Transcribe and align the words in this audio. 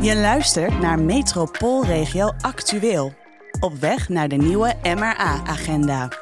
Je 0.00 0.16
luistert 0.16 0.80
naar 0.80 1.00
Metropoolregio 1.00 2.32
Actueel. 2.40 3.14
Op 3.60 3.74
weg 3.74 4.08
naar 4.08 4.28
de 4.28 4.36
nieuwe 4.36 4.74
MRA-agenda. 4.82 6.12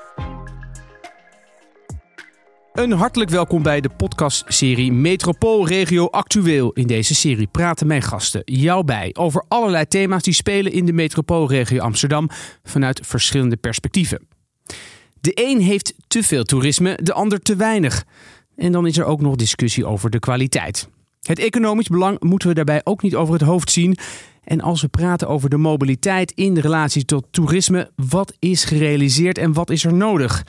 Een 2.73 2.93
hartelijk 2.93 3.31
welkom 3.31 3.63
bij 3.63 3.81
de 3.81 3.89
podcastserie 3.89 4.93
Metropoolregio 4.93 6.07
Actueel. 6.07 6.73
In 6.73 6.87
deze 6.87 7.15
serie 7.15 7.47
praten 7.47 7.87
mijn 7.87 8.03
gasten 8.03 8.43
jou 8.45 8.85
bij 8.85 9.11
over 9.19 9.45
allerlei 9.49 9.87
thema's 9.87 10.23
die 10.23 10.35
spelen 10.35 10.73
in 10.73 10.87
de 10.87 10.93
metropoolregio 10.93 11.81
Amsterdam 11.81 12.29
vanuit 12.63 13.01
verschillende 13.07 13.57
perspectieven. 13.57 14.29
De 15.21 15.33
een 15.35 15.61
heeft 15.61 15.95
te 16.07 16.23
veel 16.23 16.45
toerisme, 16.45 16.99
de 17.03 17.13
ander 17.13 17.41
te 17.41 17.57
weinig. 17.57 18.05
En 18.57 18.73
dan 18.73 18.87
is 18.87 18.99
er 18.99 19.05
ook 19.05 19.21
nog 19.21 19.37
discussie 19.37 19.87
over 19.87 20.11
de 20.11 20.19
kwaliteit. 20.19 20.89
Het 21.29 21.39
economisch 21.39 21.89
belang 21.89 22.21
moeten 22.21 22.49
we 22.49 22.55
daarbij 22.55 22.81
ook 22.85 23.03
niet 23.03 23.15
over 23.15 23.35
het 23.35 23.43
hoofd 23.43 23.71
zien. 23.71 23.97
En 24.45 24.61
als 24.61 24.81
we 24.81 24.89
praten 24.89 25.29
over 25.29 25.51
de 25.51 25.57
mobiliteit 25.57 26.33
in 26.33 26.59
relatie 26.59 27.05
tot 27.05 27.27
toerisme, 27.31 27.91
wat 27.97 28.37
is 28.39 28.65
gerealiseerd 28.65 29.39
en 29.39 29.53
wat 29.53 29.71
is 29.71 29.85
er 29.85 29.95
nodig? 29.95 30.47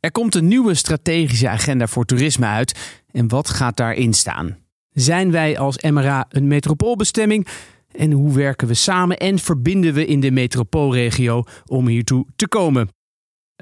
Er 0.00 0.12
komt 0.12 0.34
een 0.34 0.48
nieuwe 0.48 0.74
strategische 0.74 1.48
agenda 1.48 1.86
voor 1.86 2.04
toerisme 2.04 2.46
uit. 2.46 3.02
En 3.10 3.28
wat 3.28 3.48
gaat 3.48 3.76
daarin 3.76 4.12
staan? 4.12 4.56
Zijn 4.90 5.30
wij 5.30 5.58
als 5.58 5.78
MRA 5.78 6.26
een 6.28 6.46
metropoolbestemming? 6.46 7.46
En 7.92 8.12
hoe 8.12 8.32
werken 8.32 8.68
we 8.68 8.74
samen 8.74 9.16
en 9.16 9.38
verbinden 9.38 9.94
we 9.94 10.06
in 10.06 10.20
de 10.20 10.30
metropoolregio 10.30 11.42
om 11.66 11.86
hiertoe 11.86 12.26
te 12.36 12.48
komen? 12.48 12.88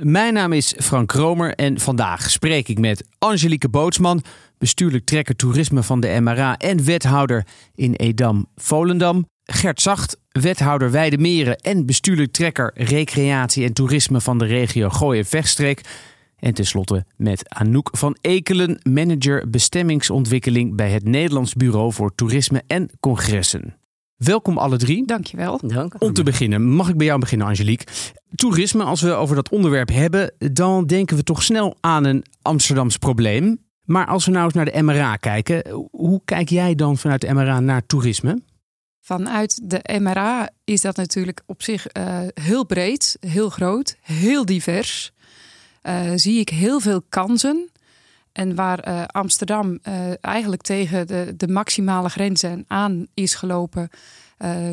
Mijn 0.01 0.35
naam 0.35 0.53
is 0.53 0.75
Frank 0.79 1.09
Kromer 1.09 1.55
en 1.55 1.81
vandaag 1.81 2.31
spreek 2.31 2.69
ik 2.69 2.79
met 2.79 3.05
Angelique 3.19 3.69
Bootsman, 3.69 4.23
bestuurlijk 4.63 5.05
trekker 5.05 5.37
toerisme 5.37 5.83
van 5.83 6.01
de 6.01 6.19
MRA 6.21 6.57
en 6.57 6.85
wethouder 6.85 7.47
in 7.75 7.95
Edam-Volendam. 7.95 9.27
Gert 9.45 9.81
Zacht, 9.81 10.21
wethouder 10.29 10.91
Weidemeren 10.91 11.57
en 11.57 11.87
bestuurlijk 11.87 12.33
trekker 12.33 12.71
recreatie 12.75 13.65
en 13.65 13.73
toerisme 13.73 14.21
van 14.21 14.39
de 14.39 14.45
regio 14.45 14.89
Gooi-Vechtstreek. 14.89 15.81
En 16.37 16.55
tenslotte 16.55 17.05
met 17.17 17.49
Anouk 17.49 17.89
van 17.93 18.17
Ekelen, 18.21 18.81
manager 18.83 19.51
bestemmingsontwikkeling 19.51 20.77
bij 20.77 20.91
het 20.91 21.05
Nederlands 21.05 21.55
Bureau 21.55 21.93
voor 21.93 22.15
Toerisme 22.15 22.63
en 22.67 22.91
Congressen. 23.01 23.77
Welkom 24.17 24.59
alle 24.59 24.77
drie. 24.77 25.07
Dankjewel. 25.07 25.61
Dank. 25.67 25.95
Om 25.99 26.13
te 26.13 26.23
beginnen, 26.23 26.69
mag 26.69 26.89
ik 26.89 26.97
bij 26.97 27.07
jou 27.07 27.19
beginnen, 27.19 27.47
Angelique? 27.47 27.87
Toerisme, 28.35 28.83
als 28.83 29.01
we 29.01 29.13
over 29.13 29.35
dat 29.35 29.49
onderwerp 29.49 29.89
hebben, 29.89 30.35
dan 30.39 30.87
denken 30.87 31.17
we 31.17 31.23
toch 31.23 31.43
snel 31.43 31.77
aan 31.81 32.05
een 32.05 32.25
Amsterdams 32.43 32.97
probleem. 32.97 33.59
Maar 33.85 34.07
als 34.07 34.25
we 34.25 34.31
nou 34.31 34.45
eens 34.45 34.55
naar 34.55 34.65
de 34.65 34.83
MRA 34.83 35.17
kijken, 35.17 35.89
hoe 35.91 36.21
kijk 36.25 36.49
jij 36.49 36.75
dan 36.75 36.99
vanuit 36.99 37.21
de 37.21 37.33
MRA 37.33 37.61
naar 37.61 37.87
toerisme? 37.87 38.43
Vanuit 39.01 39.71
de 39.71 39.99
MRA 40.01 40.51
is 40.65 40.81
dat 40.81 40.97
natuurlijk 40.97 41.43
op 41.47 41.63
zich 41.63 41.87
uh, 41.97 42.19
heel 42.35 42.67
breed, 42.67 43.17
heel 43.21 43.51
groot, 43.51 43.97
heel 44.01 44.45
divers. 44.45 45.13
Uh, 45.83 46.11
zie 46.15 46.41
ik 46.41 46.49
heel 46.49 46.81
veel 46.81 47.03
kansen. 47.09 47.71
En 48.33 48.55
waar 48.55 48.89
uh, 48.89 49.05
Amsterdam 49.07 49.79
eigenlijk 50.21 50.63
tegen 50.63 51.07
de, 51.07 51.35
de 51.37 51.49
maximale 51.49 52.09
grenzen 52.09 52.65
aan 52.67 53.07
is 53.15 53.35
gelopen, 53.35 53.91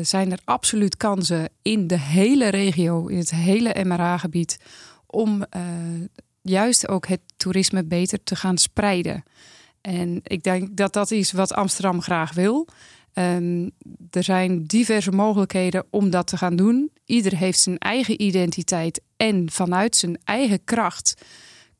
zijn 0.02 0.32
er 0.32 0.38
absoluut 0.44 0.96
kansen 0.96 1.48
in 1.62 1.86
de 1.86 1.98
hele 1.98 2.48
regio, 2.48 3.06
in 3.06 3.18
het 3.18 3.30
hele 3.30 3.84
MRA-gebied, 3.84 4.58
om 5.06 5.44
juist 6.42 6.88
ook 6.88 7.06
het 7.06 7.20
toerisme 7.36 7.84
beter 7.84 8.22
te 8.22 8.36
gaan 8.36 8.58
spreiden. 8.58 9.22
En 9.80 10.20
ik 10.22 10.42
denk 10.42 10.76
dat 10.76 10.92
dat 10.92 11.10
is 11.10 11.32
wat 11.32 11.52
Amsterdam 11.52 12.02
graag 12.02 12.34
wil. 12.34 12.68
Um, 13.14 13.70
er 14.10 14.24
zijn 14.24 14.64
diverse 14.64 15.10
mogelijkheden 15.10 15.86
om 15.90 16.10
dat 16.10 16.26
te 16.26 16.36
gaan 16.36 16.56
doen. 16.56 16.90
Ieder 17.04 17.36
heeft 17.36 17.58
zijn 17.58 17.78
eigen 17.78 18.22
identiteit 18.22 19.00
en 19.16 19.50
vanuit 19.50 19.96
zijn 19.96 20.18
eigen 20.24 20.64
kracht 20.64 21.22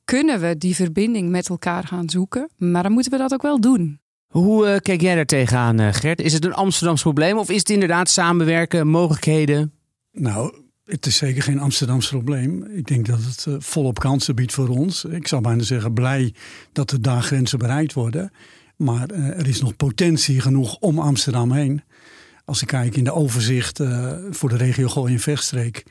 kunnen 0.04 0.40
we 0.40 0.58
die 0.58 0.74
verbinding 0.74 1.28
met 1.28 1.48
elkaar 1.48 1.86
gaan 1.86 2.10
zoeken. 2.10 2.50
Maar 2.56 2.82
dan 2.82 2.92
moeten 2.92 3.12
we 3.12 3.18
dat 3.18 3.32
ook 3.32 3.42
wel 3.42 3.60
doen. 3.60 4.00
Hoe 4.26 4.66
uh, 4.66 4.76
kijk 4.76 5.00
jij 5.00 5.14
daar 5.14 5.26
tegenaan, 5.26 5.80
uh, 5.80 5.92
Gert? 5.92 6.20
Is 6.20 6.32
het 6.32 6.44
een 6.44 6.54
Amsterdams 6.54 7.02
probleem 7.02 7.38
of 7.38 7.50
is 7.50 7.58
het 7.58 7.70
inderdaad 7.70 8.08
samenwerken, 8.08 8.86
mogelijkheden? 8.86 9.72
Nou, 10.12 10.54
het 10.90 11.06
is 11.06 11.16
zeker 11.16 11.42
geen 11.42 11.58
Amsterdams 11.58 12.08
probleem. 12.08 12.64
Ik 12.64 12.86
denk 12.86 13.06
dat 13.06 13.22
het 13.22 13.46
uh, 13.48 13.54
volop 13.58 13.98
kansen 13.98 14.34
biedt 14.34 14.52
voor 14.52 14.68
ons. 14.68 15.04
Ik 15.04 15.28
zou 15.28 15.42
bijna 15.42 15.62
zeggen 15.62 15.92
blij 15.92 16.34
dat 16.72 16.90
er 16.90 17.02
daar 17.02 17.22
grenzen 17.22 17.58
bereikt 17.58 17.92
worden. 17.92 18.32
Maar 18.76 19.12
uh, 19.12 19.38
er 19.38 19.48
is 19.48 19.60
nog 19.60 19.76
potentie 19.76 20.40
genoeg 20.40 20.76
om 20.76 20.98
Amsterdam 20.98 21.52
heen. 21.52 21.82
Als 22.44 22.62
ik 22.62 22.68
kijk 22.68 22.96
in 22.96 23.04
de 23.04 23.12
overzicht 23.12 23.80
uh, 23.80 24.12
voor 24.30 24.48
de 24.48 24.56
regio 24.56 24.88
Gooi 24.88 25.12
en 25.12 25.20
Vechtstreek... 25.20 25.84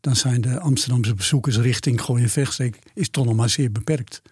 dan 0.00 0.16
zijn 0.16 0.40
de 0.40 0.60
Amsterdamse 0.60 1.14
bezoekers 1.14 1.58
richting 1.58 2.00
Gooi 2.00 2.22
en 2.22 2.28
Vechtstreek... 2.28 2.78
is 2.94 3.08
toch 3.08 3.24
nog 3.24 3.34
maar 3.34 3.50
zeer 3.50 3.72
beperkt. 3.72 4.22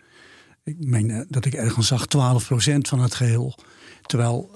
Ik 0.65 0.77
meen 0.79 1.27
dat 1.29 1.45
ik 1.45 1.55
ergens 1.55 1.87
zag 1.87 2.07
12% 2.07 2.79
van 2.79 3.01
het 3.01 3.15
geheel. 3.15 3.59
Terwijl 4.03 4.51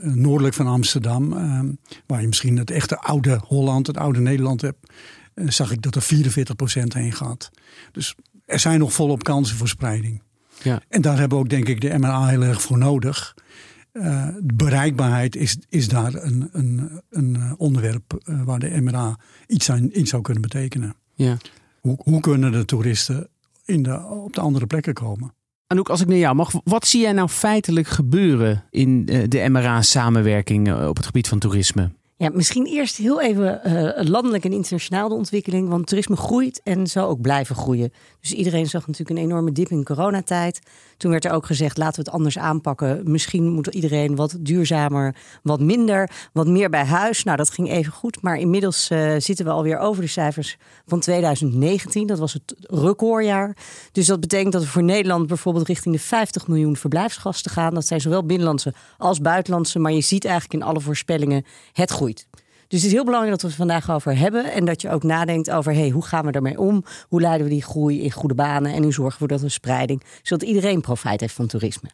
noordelijk 0.00 0.54
van 0.54 0.66
Amsterdam, 0.66 1.32
uh, 1.32 1.60
waar 2.06 2.20
je 2.20 2.26
misschien 2.26 2.56
het 2.56 2.70
echte 2.70 2.98
oude 2.98 3.40
Holland, 3.46 3.86
het 3.86 3.96
oude 3.96 4.20
Nederland 4.20 4.60
hebt, 4.60 4.92
uh, 5.34 5.50
zag 5.50 5.72
ik 5.72 5.82
dat 5.82 5.94
er 5.94 6.02
44% 6.02 6.92
heen 6.92 7.12
gaat. 7.12 7.50
Dus 7.92 8.14
er 8.44 8.58
zijn 8.58 8.78
nog 8.78 8.92
volop 8.92 9.22
kansen 9.22 9.56
voor 9.56 9.68
spreiding. 9.68 10.22
Ja. 10.62 10.82
En 10.88 11.02
daar 11.02 11.18
hebben 11.18 11.38
we 11.38 11.44
ook 11.44 11.50
denk 11.50 11.68
ik 11.68 11.80
de 11.80 11.98
MRA 11.98 12.26
heel 12.26 12.42
erg 12.42 12.62
voor 12.62 12.78
nodig. 12.78 13.34
Uh, 13.92 14.28
de 14.40 14.54
bereikbaarheid 14.54 15.36
is, 15.36 15.58
is 15.68 15.88
daar 15.88 16.14
een, 16.14 16.48
een, 16.52 17.02
een 17.10 17.54
onderwerp 17.56 18.20
waar 18.44 18.58
de 18.58 18.80
MRA 18.80 19.18
iets 19.46 19.70
aan 19.70 19.90
iets 19.92 20.10
zou 20.10 20.22
kunnen 20.22 20.42
betekenen. 20.42 20.94
Ja. 21.14 21.36
Hoe, 21.80 21.98
hoe 22.02 22.20
kunnen 22.20 22.52
de 22.52 22.64
toeristen 22.64 23.28
in 23.64 23.82
de, 23.82 24.02
op 24.06 24.34
de 24.34 24.40
andere 24.40 24.66
plekken 24.66 24.94
komen? 24.94 25.34
Anouk, 25.72 25.88
als 25.88 26.00
ik 26.00 26.06
naar 26.06 26.16
jou 26.16 26.34
mag, 26.34 26.52
wat 26.64 26.86
zie 26.86 27.00
jij 27.00 27.12
nou 27.12 27.28
feitelijk 27.28 27.88
gebeuren 27.88 28.64
in 28.70 29.04
de 29.06 29.46
MRA-samenwerking 29.48 30.86
op 30.86 30.96
het 30.96 31.06
gebied 31.06 31.28
van 31.28 31.38
toerisme? 31.38 31.90
Ja, 32.20 32.30
misschien 32.32 32.66
eerst 32.66 32.96
heel 32.96 33.20
even 33.20 33.60
uh, 33.64 34.08
landelijk 34.08 34.44
en 34.44 34.52
internationaal 34.52 35.08
de 35.08 35.14
ontwikkeling. 35.14 35.68
Want 35.68 35.86
toerisme 35.86 36.16
groeit 36.16 36.60
en 36.64 36.86
zal 36.86 37.08
ook 37.08 37.20
blijven 37.20 37.56
groeien. 37.56 37.92
Dus 38.20 38.32
iedereen 38.32 38.66
zag 38.66 38.86
natuurlijk 38.86 39.18
een 39.18 39.24
enorme 39.24 39.52
dip 39.52 39.68
in 39.68 39.84
coronatijd. 39.84 40.60
Toen 40.96 41.10
werd 41.10 41.24
er 41.24 41.32
ook 41.32 41.46
gezegd, 41.46 41.78
laten 41.78 41.94
we 41.94 42.02
het 42.04 42.14
anders 42.14 42.38
aanpakken. 42.38 43.10
Misschien 43.10 43.48
moet 43.48 43.66
iedereen 43.66 44.16
wat 44.16 44.36
duurzamer, 44.40 45.16
wat 45.42 45.60
minder, 45.60 46.10
wat 46.32 46.46
meer 46.46 46.70
bij 46.70 46.84
huis. 46.84 47.24
Nou, 47.24 47.36
dat 47.36 47.50
ging 47.50 47.70
even 47.70 47.92
goed. 47.92 48.22
Maar 48.22 48.36
inmiddels 48.36 48.90
uh, 48.90 49.14
zitten 49.18 49.44
we 49.44 49.50
alweer 49.50 49.78
over 49.78 50.02
de 50.02 50.08
cijfers 50.08 50.56
van 50.86 51.00
2019. 51.00 52.06
Dat 52.06 52.18
was 52.18 52.32
het 52.32 52.54
recordjaar. 52.60 53.56
Dus 53.92 54.06
dat 54.06 54.20
betekent 54.20 54.52
dat 54.52 54.62
we 54.62 54.68
voor 54.68 54.82
Nederland 54.82 55.26
bijvoorbeeld 55.26 55.66
richting 55.66 55.94
de 55.94 56.00
50 56.00 56.48
miljoen 56.48 56.76
verblijfsgasten 56.76 57.50
gaan. 57.50 57.74
Dat 57.74 57.86
zijn 57.86 58.00
zowel 58.00 58.24
binnenlandse 58.24 58.74
als 58.98 59.20
buitenlandse. 59.20 59.78
Maar 59.78 59.92
je 59.92 60.00
ziet 60.00 60.24
eigenlijk 60.24 60.62
in 60.62 60.68
alle 60.68 60.80
voorspellingen 60.80 61.44
het 61.72 61.90
groeit. 61.90 62.09
Dus 62.68 62.78
het 62.78 62.88
is 62.88 62.92
heel 62.92 63.04
belangrijk 63.04 63.32
dat 63.32 63.42
we 63.42 63.48
het 63.48 63.56
vandaag 63.56 63.90
over 63.90 64.16
hebben. 64.16 64.52
En 64.52 64.64
dat 64.64 64.82
je 64.82 64.90
ook 64.90 65.02
nadenkt 65.02 65.50
over 65.50 65.72
hey, 65.72 65.88
hoe 65.88 66.04
gaan 66.04 66.24
we 66.24 66.32
daarmee 66.32 66.58
om? 66.58 66.84
Hoe 67.08 67.20
leiden 67.20 67.46
we 67.46 67.52
die 67.52 67.62
groei 67.62 68.02
in 68.02 68.10
goede 68.10 68.34
banen? 68.34 68.72
En 68.72 68.82
hoe 68.82 68.92
zorgen 68.92 69.22
we 69.22 69.28
dat 69.28 69.40
we 69.40 69.48
spreiding, 69.48 70.02
zodat 70.22 70.48
iedereen 70.48 70.80
profijt 70.80 71.20
heeft 71.20 71.34
van 71.34 71.46
toerisme. 71.46 71.90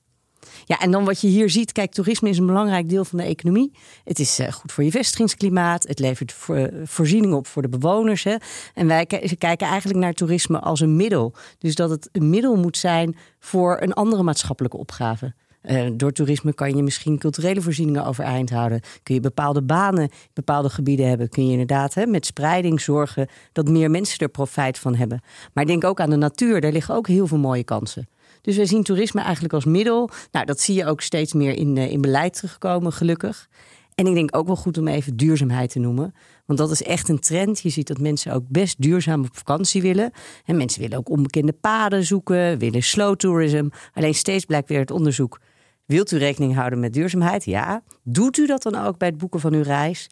Ja, 0.64 0.80
en 0.80 0.90
dan 0.90 1.04
wat 1.04 1.20
je 1.20 1.28
hier 1.28 1.50
ziet, 1.50 1.72
kijk, 1.72 1.92
toerisme 1.92 2.28
is 2.28 2.38
een 2.38 2.46
belangrijk 2.46 2.88
deel 2.88 3.04
van 3.04 3.18
de 3.18 3.24
economie. 3.24 3.72
Het 4.04 4.18
is 4.18 4.40
uh, 4.40 4.52
goed 4.52 4.72
voor 4.72 4.84
je 4.84 4.90
vestigingsklimaat. 4.90 5.88
Het 5.88 5.98
levert 5.98 6.32
voor, 6.32 6.70
voorzieningen 6.84 7.36
op 7.36 7.46
voor 7.46 7.62
de 7.62 7.68
bewoners. 7.68 8.24
Hè. 8.24 8.36
En 8.74 8.86
wij 8.86 9.06
kijken 9.38 9.66
eigenlijk 9.66 9.98
naar 9.98 10.12
toerisme 10.12 10.60
als 10.60 10.80
een 10.80 10.96
middel. 10.96 11.34
Dus 11.58 11.74
dat 11.74 11.90
het 11.90 12.08
een 12.12 12.30
middel 12.30 12.56
moet 12.56 12.76
zijn 12.76 13.16
voor 13.38 13.80
een 13.80 13.92
andere 13.92 14.22
maatschappelijke 14.22 14.76
opgave. 14.76 15.34
Uh, 15.70 15.86
door 15.92 16.12
toerisme 16.12 16.54
kan 16.54 16.76
je 16.76 16.82
misschien 16.82 17.18
culturele 17.18 17.60
voorzieningen 17.60 18.04
overeind 18.04 18.50
houden. 18.50 18.80
Kun 19.02 19.14
je 19.14 19.20
bepaalde 19.20 19.62
banen 19.62 20.10
bepaalde 20.32 20.68
gebieden 20.68 21.08
hebben. 21.08 21.28
Kun 21.28 21.46
je 21.46 21.50
inderdaad 21.50 21.94
hè, 21.94 22.06
met 22.06 22.26
spreiding 22.26 22.80
zorgen 22.80 23.28
dat 23.52 23.68
meer 23.68 23.90
mensen 23.90 24.18
er 24.18 24.28
profijt 24.28 24.78
van 24.78 24.94
hebben. 24.94 25.20
Maar 25.52 25.66
denk 25.66 25.84
ook 25.84 26.00
aan 26.00 26.10
de 26.10 26.16
natuur. 26.16 26.60
Daar 26.60 26.72
liggen 26.72 26.94
ook 26.94 27.06
heel 27.06 27.26
veel 27.26 27.38
mooie 27.38 27.64
kansen. 27.64 28.08
Dus 28.40 28.56
wij 28.56 28.66
zien 28.66 28.82
toerisme 28.82 29.20
eigenlijk 29.20 29.54
als 29.54 29.64
middel. 29.64 30.10
Nou, 30.32 30.46
dat 30.46 30.60
zie 30.60 30.74
je 30.74 30.86
ook 30.86 31.00
steeds 31.00 31.32
meer 31.32 31.52
in, 31.52 31.76
uh, 31.76 31.90
in 31.90 32.00
beleid 32.00 32.34
terugkomen, 32.34 32.92
gelukkig. 32.92 33.48
En 33.94 34.06
ik 34.06 34.14
denk 34.14 34.36
ook 34.36 34.46
wel 34.46 34.56
goed 34.56 34.78
om 34.78 34.88
even 34.88 35.16
duurzaamheid 35.16 35.70
te 35.70 35.78
noemen. 35.78 36.14
Want 36.44 36.58
dat 36.58 36.70
is 36.70 36.82
echt 36.82 37.08
een 37.08 37.20
trend. 37.20 37.60
Je 37.60 37.68
ziet 37.68 37.86
dat 37.86 37.98
mensen 37.98 38.32
ook 38.32 38.44
best 38.48 38.82
duurzaam 38.82 39.24
op 39.24 39.36
vakantie 39.36 39.82
willen. 39.82 40.10
En 40.44 40.56
mensen 40.56 40.80
willen 40.80 40.98
ook 40.98 41.08
onbekende 41.08 41.52
paden 41.52 42.04
zoeken, 42.04 42.58
willen 42.58 42.82
slow 42.82 43.16
tourism. 43.16 43.68
Alleen 43.94 44.14
steeds 44.14 44.44
blijkt 44.44 44.68
weer 44.68 44.78
het 44.78 44.90
onderzoek 44.90 45.38
Wilt 45.86 46.12
u 46.12 46.16
rekening 46.18 46.54
houden 46.54 46.80
met 46.80 46.92
duurzaamheid? 46.92 47.44
Ja. 47.44 47.82
Doet 48.02 48.38
u 48.38 48.46
dat 48.46 48.62
dan 48.62 48.74
ook 48.74 48.98
bij 48.98 49.08
het 49.08 49.18
boeken 49.18 49.40
van 49.40 49.52
uw 49.54 49.62
reis? 49.62 50.08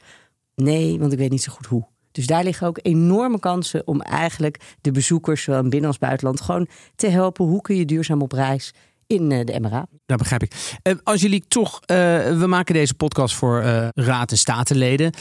Nee, 0.54 0.98
want 0.98 1.12
ik 1.12 1.18
weet 1.18 1.30
niet 1.30 1.42
zo 1.42 1.52
goed 1.52 1.66
hoe. 1.66 1.86
Dus 2.12 2.26
daar 2.26 2.44
liggen 2.44 2.66
ook 2.66 2.78
enorme 2.82 3.38
kansen 3.38 3.86
om 3.86 4.00
eigenlijk 4.00 4.76
de 4.80 4.90
bezoekers, 4.90 5.42
zowel 5.42 5.62
in 5.62 5.70
binnen- 5.70 5.88
als 5.88 5.98
buitenland, 5.98 6.40
gewoon 6.40 6.68
te 6.96 7.08
helpen. 7.08 7.44
Hoe 7.44 7.60
kun 7.60 7.76
je 7.76 7.84
duurzaam 7.84 8.22
op 8.22 8.32
reis 8.32 8.72
in 9.06 9.28
de 9.28 9.58
MRA. 9.60 9.86
Dat 10.06 10.18
begrijp 10.18 10.42
ik. 10.42 10.78
Uh, 10.82 10.94
Angelique, 11.02 11.48
toch, 11.48 11.80
we 11.86 12.44
maken 12.46 12.74
deze 12.74 12.94
podcast 12.94 13.34
voor 13.34 13.60
raad- 13.94 14.30
en 14.30 14.38
statenleden. 14.38 15.12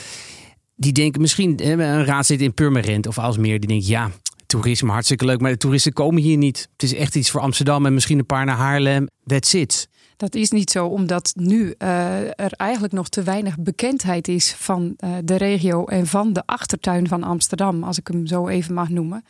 Die 0.76 0.92
denken 0.92 1.22
misschien, 1.22 1.70
een 1.70 2.06
raadslid 2.06 2.42
in 2.42 2.54
Purmerend 2.54 3.08
of 3.08 3.18
Alsmeer, 3.18 3.60
die 3.60 3.70
denkt 3.70 3.88
ja, 3.88 4.10
toerisme 4.46 4.92
hartstikke 4.92 5.26
leuk, 5.26 5.42
maar 5.42 5.52
de 5.52 5.58
toeristen 5.58 5.94
komen 5.94 6.22
hier 6.22 6.38
niet. 6.38 6.70
Het 6.72 6.84
is 6.84 6.94
echt 6.94 7.16
iets 7.16 7.32
voor 7.32 7.42
Amsterdam 7.42 7.86
en 7.86 7.94
misschien 7.94 8.20
een 8.20 8.26
paar 8.26 8.46
naar 8.46 8.56
Haarlem. 8.56 9.08
That's 9.26 9.54
it. 9.54 9.90
Dat 10.18 10.36
is 10.36 10.52
niet 10.52 10.72
zo, 10.72 10.86
omdat 10.86 11.34
nu 11.36 11.76
uh, 11.78 12.20
er 12.20 12.52
eigenlijk 12.52 12.94
nog 12.94 13.10
te 13.10 13.24
weinig 13.24 13.60
bekendheid 13.60 14.28
is 14.28 14.54
van 14.54 14.94
uh, 14.98 15.16
de 15.24 15.36
regio 15.36 15.86
en 15.86 16.08
van 16.08 16.34
de 16.34 16.44
achtertuin 16.46 17.08
van 17.08 17.24
Amsterdam, 17.24 17.84
als 17.84 17.98
ik 17.98 18.08
hem 18.08 18.28
zo 18.28 18.48
even 18.48 18.74
mag 18.74 18.90
noemen. 18.90 19.26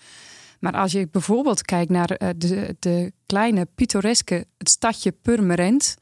Maar 0.60 0.74
als 0.74 0.92
je 0.92 1.08
bijvoorbeeld 1.12 1.62
kijkt 1.62 1.92
naar 1.92 2.12
uh, 2.22 2.30
de, 2.38 2.76
de 2.80 3.12
kleine 3.26 3.68
pittoreske 3.76 4.46
het 4.58 4.70
stadje 4.70 5.12
Purmerend. 5.12 5.96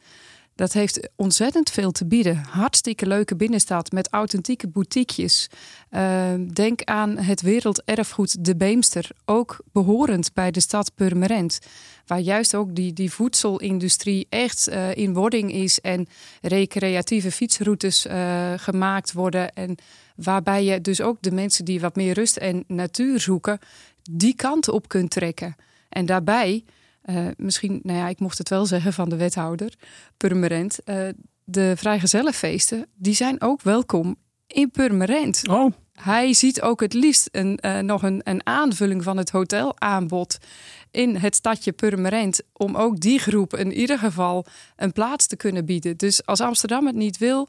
Dat 0.62 0.74
heeft 0.74 1.10
ontzettend 1.16 1.70
veel 1.70 1.92
te 1.92 2.06
bieden. 2.06 2.36
Hartstikke 2.36 3.08
leuke 3.08 3.36
binnenstad 3.36 3.92
met 3.92 4.10
authentieke 4.10 4.68
boutiquejes. 4.68 5.50
Uh, 5.92 6.34
denk 6.54 6.84
aan 6.84 7.18
het 7.18 7.42
werelderfgoed 7.42 8.46
De 8.46 8.56
Beemster, 8.56 9.10
ook 9.26 9.58
behorend 9.72 10.34
bij 10.34 10.52
de 10.52 10.60
stad 10.60 10.92
Purmerend. 10.96 11.60
Waar 12.06 12.20
juist 12.20 12.56
ook 12.56 12.76
die, 12.76 12.94
die 12.94 13.12
voedselindustrie 13.12 14.28
echt 14.30 14.70
uh, 14.70 14.96
in 14.96 15.14
wording 15.14 15.52
is 15.52 15.80
en 15.80 16.08
recreatieve 16.42 17.32
fietsroutes 17.32 18.06
uh, 18.06 18.54
gemaakt 18.56 19.14
worden. 19.14 19.54
En 19.54 19.76
waarbij 20.16 20.64
je 20.64 20.82
dus 20.82 21.02
ook 21.02 21.18
de 21.22 21.32
mensen 21.32 21.66
die 21.66 21.82
wat 21.82 21.96
meer 21.96 22.14
rust 22.14 22.38
en 22.38 22.64
natuur 22.68 23.20
zoeken, 23.20 23.60
die 24.12 24.36
kant 24.36 24.70
op 24.70 24.88
kunt 24.88 25.12
trekken. 25.12 25.56
En 25.90 26.06
daarbij 26.06 26.64
uh, 27.12 27.28
misschien, 27.38 27.80
nou 27.84 27.98
ja, 27.98 28.08
ik 28.08 28.20
mocht 28.20 28.38
het 28.38 28.50
wel 28.50 28.66
zeggen 28.66 28.94
van 28.94 29.10
de 29.10 29.16
wethouder, 29.16 29.74
Purmerend. 30.18 30.80
Uh, 30.86 31.08
de 31.44 31.74
vrijgezellenfeesten, 31.78 32.86
die 32.96 33.14
zijn 33.14 33.42
ook 33.42 33.62
welkom 33.62 34.16
in 34.48 34.72
Purmerend. 34.72 35.48
Oh. 35.48 35.74
Hij 35.94 36.34
ziet 36.34 36.62
ook 36.62 36.82
het 36.82 36.94
liefst 36.94 37.30
een, 37.32 37.60
uh, 37.66 37.80
nog 37.80 38.04
een, 38.04 38.22
een 38.24 38.46
aanvulling 38.46 39.04
van 39.04 39.18
het 39.18 39.30
hotelaanbod 39.30 40.38
in 40.92 41.16
het 41.16 41.36
stadje 41.36 41.72
Purmerend. 41.72 42.42
Om 42.54 42.76
ook 42.76 43.00
die 43.00 43.20
groep 43.20 43.56
in 43.56 43.74
ieder 43.74 43.98
geval 43.98 44.46
een 44.76 44.92
plaats 44.92 45.28
te 45.28 45.36
kunnen 45.36 45.66
bieden. 45.66 45.98
Dus 45.98 46.26
als 46.26 46.42
Amsterdam 46.42 46.86
het 46.86 46.96
niet 46.96 47.18
wil, 47.18 47.48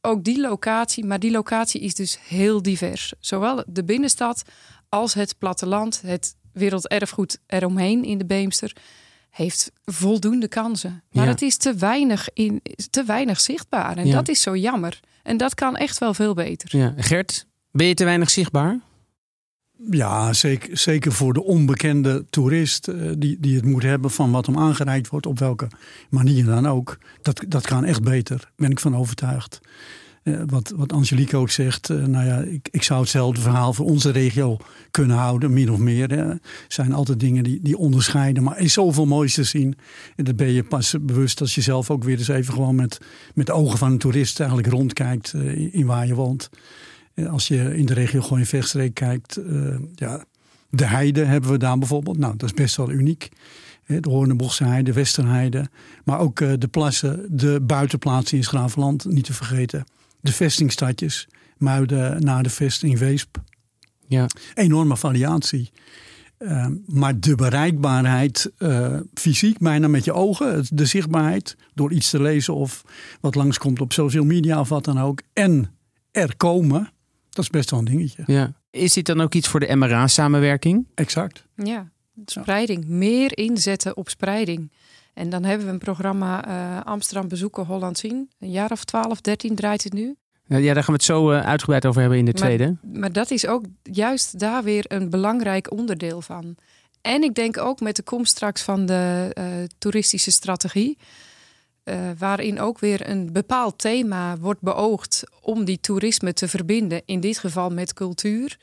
ook 0.00 0.24
die 0.24 0.40
locatie. 0.40 1.04
Maar 1.04 1.18
die 1.18 1.30
locatie 1.30 1.80
is 1.80 1.94
dus 1.94 2.18
heel 2.28 2.62
divers. 2.62 3.12
Zowel 3.20 3.64
de 3.66 3.84
binnenstad 3.84 4.42
als 4.88 5.14
het 5.14 5.38
platteland, 5.38 6.00
het 6.04 6.34
werelderfgoed 6.52 7.38
eromheen 7.46 8.04
in 8.04 8.18
de 8.18 8.26
Beemster 8.26 8.76
heeft 9.30 9.72
voldoende 9.84 10.48
kansen. 10.48 11.02
Maar 11.12 11.24
Ja. 11.24 11.30
het 11.30 11.42
is 11.42 11.56
te 11.56 11.74
weinig, 11.74 12.28
in, 12.34 12.62
te 12.90 13.04
weinig 13.04 13.40
zichtbaar. 13.40 13.96
En 13.96 14.06
Ja. 14.06 14.14
dat 14.14 14.28
is 14.28 14.42
zo 14.42 14.56
jammer. 14.56 15.00
En 15.22 15.36
dat 15.36 15.54
kan 15.54 15.76
echt 15.76 15.98
wel 15.98 16.14
veel 16.14 16.34
beter. 16.34 16.76
Ja. 16.78 16.94
Gert, 16.96 17.46
ben 17.72 17.86
je 17.86 17.94
te 17.94 18.04
weinig 18.04 18.30
zichtbaar? 18.30 18.78
Ja, 19.90 20.32
zeker, 20.32 20.78
zeker 20.78 21.12
voor 21.12 21.32
de 21.32 21.42
onbekende 21.42 22.24
toerist 22.30 22.88
eh, 22.88 23.10
die, 23.18 23.36
die 23.40 23.56
het 23.56 23.64
moet 23.64 23.82
hebben 23.82 24.10
van 24.10 24.30
wat 24.30 24.46
hem 24.46 24.58
aangereikt 24.58 25.08
wordt, 25.08 25.26
op 25.26 25.38
welke 25.38 25.68
manier 26.10 26.44
dan 26.44 26.66
ook. 26.66 26.98
Dat, 27.22 27.44
dat 27.48 27.66
kan 27.66 27.84
echt 27.84 28.02
beter, 28.02 28.50
ben 28.56 28.70
ik 28.70 28.80
van 28.80 28.96
overtuigd. 28.96 29.60
Eh, 30.22 30.40
wat, 30.46 30.72
wat 30.76 30.92
Angelique 30.92 31.36
ook 31.36 31.50
zegt, 31.50 31.90
eh, 31.90 32.04
nou 32.04 32.26
ja, 32.26 32.38
ik, 32.38 32.68
ik 32.70 32.82
zou 32.82 33.00
hetzelfde 33.00 33.40
verhaal 33.40 33.72
voor 33.72 33.86
onze 33.86 34.10
regio 34.10 34.56
kunnen 34.90 35.16
houden, 35.16 35.52
min 35.52 35.70
of 35.70 35.78
meer. 35.78 36.12
Er 36.12 36.38
zijn 36.68 36.92
altijd 36.92 37.20
dingen 37.20 37.44
die, 37.44 37.60
die 37.62 37.76
onderscheiden, 37.76 38.42
maar 38.42 38.58
is 38.58 38.72
zoveel 38.72 39.06
moois 39.06 39.34
te 39.34 39.44
zien. 39.44 39.78
En 40.16 40.24
dat 40.24 40.36
ben 40.36 40.52
je 40.52 40.64
pas 40.64 40.94
bewust 41.00 41.40
als 41.40 41.54
je 41.54 41.60
zelf 41.60 41.90
ook 41.90 42.04
weer 42.04 42.18
eens 42.18 42.28
even 42.28 42.54
gewoon 42.54 42.74
met, 42.74 43.00
met 43.34 43.46
de 43.46 43.52
ogen 43.52 43.78
van 43.78 43.92
een 43.92 43.98
toerist 43.98 44.40
eigenlijk 44.40 44.70
rondkijkt 44.70 45.32
eh, 45.34 45.74
in, 45.74 45.86
waar 45.86 46.06
je 46.06 46.14
woont. 46.14 46.50
Als 47.30 47.48
je 47.48 47.76
in 47.76 47.86
de 47.86 47.94
regio 47.94 48.20
gewoon 48.20 48.38
in 48.38 48.46
Vechtstreek 48.46 48.94
kijkt, 48.94 49.40
ja, 49.94 50.24
de 50.70 50.84
heide 50.84 51.24
hebben 51.24 51.50
we 51.50 51.58
daar 51.58 51.78
bijvoorbeeld. 51.78 52.18
Nou, 52.18 52.36
dat 52.36 52.48
is 52.48 52.54
best 52.54 52.76
wel 52.76 52.90
uniek. 52.90 53.28
De 53.86 54.10
Hoornboschse 54.10 54.64
heide, 54.64 54.92
Westerheide. 54.92 55.68
Maar 56.04 56.18
ook 56.18 56.38
de 56.38 56.68
plassen, 56.70 57.26
de 57.30 57.60
buitenplaatsen 57.62 58.36
in 58.36 58.44
Schravenland, 58.44 59.04
niet 59.04 59.24
te 59.24 59.32
vergeten. 59.32 59.84
De 60.20 60.32
vestingstadjes, 60.32 61.28
Muiden 61.56 62.24
naar 62.24 62.42
de 62.42 62.50
vesting 62.50 62.98
Weesp. 62.98 63.36
Ja. 64.06 64.26
Enorme 64.54 64.96
variatie. 64.96 65.70
Eh, 66.38 66.66
maar 66.86 67.20
de 67.20 67.34
bereikbaarheid, 67.34 68.52
eh, 68.58 68.96
fysiek, 69.14 69.58
bijna 69.58 69.88
met 69.88 70.04
je 70.04 70.12
ogen, 70.12 70.64
de 70.72 70.86
zichtbaarheid, 70.86 71.56
door 71.74 71.92
iets 71.92 72.10
te 72.10 72.22
lezen 72.22 72.54
of 72.54 72.84
wat 73.20 73.34
langskomt 73.34 73.80
op 73.80 73.92
social 73.92 74.24
media 74.24 74.60
of 74.60 74.68
wat 74.68 74.84
dan 74.84 75.00
ook. 75.00 75.22
En 75.32 75.70
er 76.10 76.36
komen, 76.36 76.90
dat 77.30 77.44
is 77.44 77.50
best 77.50 77.70
wel 77.70 77.78
een 77.78 77.84
dingetje. 77.84 78.22
ja. 78.26 78.58
Is 78.70 78.92
dit 78.92 79.06
dan 79.06 79.20
ook 79.20 79.34
iets 79.34 79.48
voor 79.48 79.60
de 79.60 79.76
MRA-samenwerking? 79.76 80.86
Exact. 80.94 81.46
Ja, 81.54 81.90
spreiding. 82.24 82.86
Meer 82.86 83.38
inzetten 83.38 83.96
op 83.96 84.08
spreiding. 84.08 84.72
En 85.14 85.30
dan 85.30 85.44
hebben 85.44 85.66
we 85.66 85.72
een 85.72 85.78
programma 85.78 86.46
eh, 86.46 86.84
Amsterdam 86.84 87.28
bezoeken, 87.28 87.66
Holland 87.66 87.98
zien. 87.98 88.30
Een 88.38 88.50
jaar 88.50 88.70
of 88.70 88.84
12, 88.84 89.20
13 89.20 89.54
draait 89.54 89.84
het 89.84 89.92
nu. 89.92 90.16
Ja, 90.46 90.58
daar 90.74 90.74
gaan 90.74 90.84
we 90.84 90.92
het 90.92 91.02
zo 91.02 91.30
eh, 91.30 91.46
uitgebreid 91.46 91.86
over 91.86 92.00
hebben 92.00 92.18
in 92.18 92.24
de 92.24 92.32
Maar- 92.32 92.40
tweede. 92.40 92.76
Maar 92.82 93.12
dat 93.12 93.30
is 93.30 93.46
ook 93.46 93.64
juist 93.82 94.38
daar 94.38 94.62
weer 94.62 94.84
een 94.88 95.10
belangrijk 95.10 95.72
onderdeel 95.72 96.20
van. 96.20 96.56
En 97.00 97.22
ik 97.22 97.34
denk 97.34 97.58
ook 97.58 97.80
met 97.80 97.96
de 97.96 98.02
komst 98.02 98.30
straks 98.32 98.62
van 98.62 98.86
de 98.86 99.30
eh, 99.32 99.44
toeristische 99.78 100.30
strategie. 100.30 100.98
waarin 102.18 102.60
ook 102.60 102.78
weer 102.78 103.08
een 103.08 103.32
bepaald 103.32 103.78
thema 103.78 104.38
wordt 104.38 104.60
beoogd 104.60 105.22
om 105.40 105.64
die 105.64 105.80
toerisme 105.80 106.32
te 106.32 106.48
verbinden, 106.48 107.02
in 107.04 107.20
dit 107.20 107.38
geval 107.38 107.70
met 107.70 107.92
cultuur, 107.92 108.56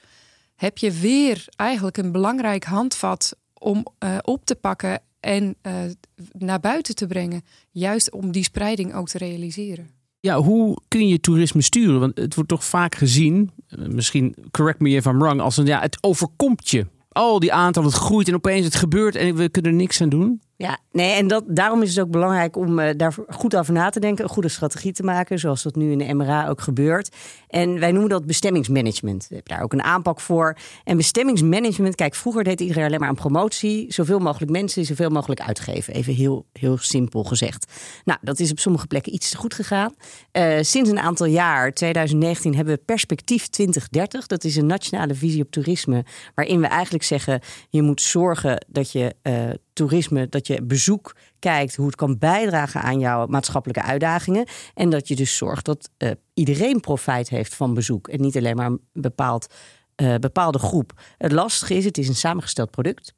heb 0.56 0.78
je 0.78 0.92
weer 0.92 1.46
eigenlijk 1.56 1.98
een 1.98 2.12
belangrijk 2.12 2.64
handvat 2.64 3.36
om 3.60 3.86
eh, 3.98 4.18
op 4.22 4.46
te 4.46 4.56
pakken 4.56 5.02
en 5.20 5.56
eh, 5.62 5.74
naar 6.32 6.60
buiten 6.60 6.96
te 6.96 7.08
brengen. 7.08 7.42
Juist 7.72 8.12
om 8.12 8.32
die 8.32 8.44
spreiding 8.44 8.94
ook 8.94 9.10
te 9.10 9.18
realiseren. 9.18 9.90
Ja, 10.20 10.42
hoe 10.42 10.78
kun 10.88 11.08
je 11.08 11.20
toerisme 11.20 11.62
sturen? 11.62 12.00
Want 12.00 12.18
het 12.18 12.36
wordt 12.36 12.50
toch 12.50 12.66
vaak 12.66 12.96
gezien, 12.96 13.52
eh, 13.68 13.88
misschien 13.88 14.36
correct 14.52 14.80
me 14.80 14.90
if 14.90 15.06
I'm 15.06 15.20
wrong, 15.20 15.42
als 15.42 15.58
een 15.58 15.66
ja, 15.66 15.80
het 15.80 15.98
overkomt 16.02 16.70
je. 16.70 16.86
Al 17.10 17.40
die 17.40 17.54
aantal, 17.54 17.84
het 17.84 17.94
groeit 17.94 18.28
en 18.28 18.36
opeens 18.36 18.66
het 18.66 18.76
gebeurt 18.76 19.16
en 19.16 19.36
we 19.36 19.50
kunnen 19.50 19.72
er 19.72 19.78
niks 19.78 20.02
aan 20.02 20.10
doen. 20.10 20.42
Ja, 20.60 20.78
nee, 20.92 21.12
en 21.12 21.28
dat, 21.28 21.44
daarom 21.48 21.82
is 21.82 21.96
het 21.96 22.06
ook 22.06 22.12
belangrijk 22.12 22.56
om 22.56 22.80
eh, 22.80 22.94
daar 22.96 23.16
goed 23.28 23.56
over 23.56 23.74
na 23.74 23.90
te 23.90 24.00
denken, 24.00 24.24
een 24.24 24.30
goede 24.30 24.50
strategie 24.50 24.92
te 24.92 25.04
maken, 25.04 25.40
zoals 25.40 25.64
dat 25.64 25.76
nu 25.76 25.92
in 25.92 25.98
de 25.98 26.14
MRA 26.14 26.48
ook 26.48 26.62
gebeurt. 26.62 27.16
En 27.48 27.80
wij 27.80 27.92
noemen 27.92 28.10
dat 28.10 28.26
bestemmingsmanagement. 28.26 29.28
We 29.28 29.36
hebben 29.36 29.56
daar 29.56 29.64
ook 29.64 29.74
een 29.74 29.84
aanpak 29.84 30.20
voor. 30.20 30.58
En 30.84 30.98
bestemmingsmanagement, 30.98 31.96
kijk, 31.96 32.16
vroeger 32.16 32.44
deed 32.44 32.60
iedereen 32.60 32.86
alleen 32.86 33.00
maar 33.00 33.10
aan 33.10 33.16
promotie, 33.16 33.94
zoveel 33.94 34.20
mogelijk 34.20 34.52
mensen, 34.52 34.86
zoveel 34.86 35.10
mogelijk 35.10 35.42
uitgeven. 35.42 35.94
Even 35.94 36.14
heel, 36.14 36.46
heel 36.54 36.78
simpel 36.78 37.24
gezegd. 37.24 37.72
Nou, 38.06 38.20
dat 38.22 38.40
is 38.40 38.52
op 38.52 38.60
sommige 38.60 38.88
plekken 38.88 39.14
iets 39.14 39.30
te 39.30 39.38
goed 39.38 39.54
gegaan. 39.54 39.96
Eh, 40.32 40.58
sinds 40.62 40.90
een 40.90 41.00
aantal 41.00 41.28
jaar, 41.28 41.72
2019, 41.74 42.56
hebben 42.56 42.76
we 42.76 42.82
Perspectief 42.86 43.48
2030. 43.48 44.28
Dat 44.28 44.44
is 44.44 44.56
een 44.56 44.66
nationale 44.66 45.16
visie 45.16 45.42
op 45.42 45.52
toerisme, 45.52 46.06
waarin 46.36 46.60
we 46.60 46.68
eigenlijk 46.68 47.04
zeggen, 47.04 47.42
je 47.70 47.82
moet 47.82 48.02
zorgen 48.02 48.66
dat 48.68 48.92
je 48.92 49.16
eh, 49.22 49.50
toerisme, 49.78 50.30
dat 50.30 50.48
je 50.48 50.64
bezoek 50.64 51.16
kijkt 51.40 51.76
hoe 51.76 51.86
het 51.86 51.96
kan 51.96 52.18
bijdragen 52.18 52.82
aan 52.82 53.00
jouw 53.00 53.26
maatschappelijke 53.28 53.82
uitdagingen. 53.82 54.46
En 54.74 54.90
dat 54.90 55.08
je 55.08 55.16
dus 55.16 55.38
zorgt 55.38 55.66
dat 55.66 55.90
eh, 55.98 56.12
iedereen 56.34 56.80
profijt 56.80 57.30
heeft 57.30 57.56
van 57.56 57.74
bezoek 57.74 58.08
en 58.08 58.22
niet 58.22 58.38
alleen 58.38 58.56
maar 58.56 58.66
een 58.66 58.82
bepaald, 58.94 59.48
eh, 59.96 60.16
bepaalde 60.16 60.60
groep. 60.60 60.94
Het 61.18 61.32
lastige 61.32 61.74
is, 61.74 61.86
het 61.86 61.98
is 61.98 62.08
een 62.08 62.16
samengesteld 62.16 62.72
product. 62.72 63.14